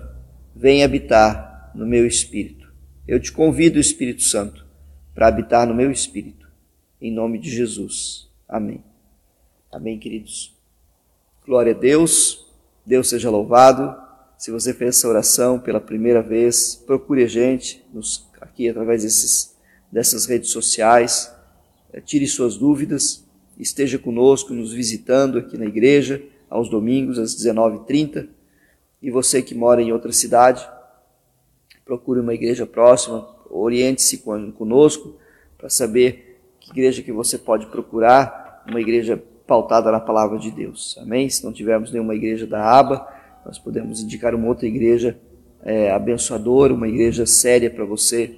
venha 0.55 0.85
habitar 0.85 1.71
no 1.73 1.87
meu 1.87 2.05
espírito. 2.05 2.71
Eu 3.07 3.19
te 3.19 3.31
convido, 3.31 3.79
Espírito 3.79 4.21
Santo, 4.21 4.67
para 5.15 5.25
habitar 5.25 5.65
no 5.65 5.73
meu 5.73 5.89
espírito. 5.89 6.40
Em 7.01 7.11
nome 7.11 7.39
de 7.39 7.49
Jesus. 7.49 8.29
Amém. 8.47 8.83
Amém, 9.71 9.97
queridos. 9.97 10.55
Glória 11.43 11.73
a 11.73 11.77
Deus. 11.77 12.45
Deus 12.85 13.09
seja 13.09 13.27
louvado. 13.27 13.99
Se 14.37 14.51
você 14.51 14.71
fez 14.71 14.97
essa 14.97 15.07
oração 15.07 15.59
pela 15.59 15.81
primeira 15.81 16.21
vez, 16.21 16.75
procure 16.75 17.23
a 17.23 17.27
gente 17.27 17.83
nos, 17.91 18.29
aqui 18.39 18.69
através 18.69 19.01
desses, 19.01 19.57
dessas 19.91 20.27
redes 20.27 20.51
sociais. 20.51 21.33
Eh, 21.91 22.01
tire 22.01 22.27
suas 22.27 22.55
dúvidas. 22.55 23.25
Esteja 23.57 23.97
conosco, 23.97 24.53
nos 24.53 24.71
visitando 24.71 25.39
aqui 25.39 25.57
na 25.57 25.65
igreja 25.65 26.23
aos 26.51 26.69
domingos, 26.69 27.17
às 27.17 27.35
19h30. 27.35 28.29
E 29.01 29.09
você 29.09 29.41
que 29.41 29.55
mora 29.55 29.81
em 29.81 29.91
outra 29.91 30.11
cidade, 30.11 30.69
procure 31.83 32.19
uma 32.19 32.35
igreja 32.35 32.67
próxima, 32.67 33.27
oriente-se 33.49 34.19
conosco 34.19 35.15
para 35.57 35.67
saber 35.67 36.30
que 36.61 36.71
igreja 36.71 37.01
que 37.01 37.11
você 37.11 37.37
pode 37.37 37.65
procurar, 37.65 38.63
uma 38.65 38.79
igreja 38.79 39.21
pautada 39.45 39.91
na 39.91 39.99
palavra 39.99 40.39
de 40.39 40.49
Deus. 40.49 40.97
Amém? 41.01 41.27
Se 41.27 41.43
não 41.43 41.51
tivermos 41.51 41.91
nenhuma 41.91 42.15
igreja 42.15 42.47
da 42.47 42.63
aba, 42.63 43.05
nós 43.45 43.59
podemos 43.59 44.01
indicar 44.01 44.33
uma 44.33 44.47
outra 44.47 44.65
igreja 44.65 45.19
é, 45.61 45.91
abençoadora, 45.91 46.73
uma 46.73 46.87
igreja 46.87 47.25
séria 47.25 47.69
para 47.69 47.83
você 47.83 48.37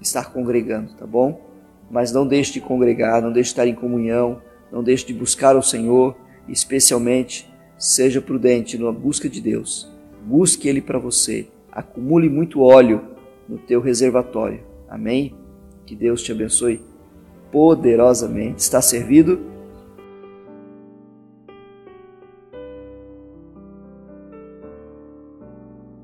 estar 0.00 0.32
congregando, 0.32 0.94
tá 0.94 1.06
bom? 1.06 1.40
Mas 1.88 2.10
não 2.10 2.26
deixe 2.26 2.54
de 2.54 2.60
congregar, 2.60 3.22
não 3.22 3.30
deixe 3.30 3.50
de 3.50 3.52
estar 3.52 3.68
em 3.68 3.74
comunhão, 3.74 4.42
não 4.72 4.82
deixe 4.82 5.06
de 5.06 5.14
buscar 5.14 5.54
o 5.54 5.62
Senhor, 5.62 6.16
especialmente 6.48 7.48
Seja 7.78 8.20
prudente 8.20 8.76
na 8.76 8.90
busca 8.90 9.28
de 9.28 9.40
Deus. 9.40 9.88
Busque 10.26 10.68
Ele 10.68 10.80
para 10.80 10.98
você. 10.98 11.46
Acumule 11.70 12.28
muito 12.28 12.60
óleo 12.60 13.00
no 13.48 13.56
teu 13.56 13.80
reservatório. 13.80 14.64
Amém? 14.88 15.32
Que 15.86 15.94
Deus 15.94 16.20
te 16.24 16.32
abençoe 16.32 16.80
poderosamente. 17.50 18.58
Está 18.58 18.80
servido? 18.82 19.38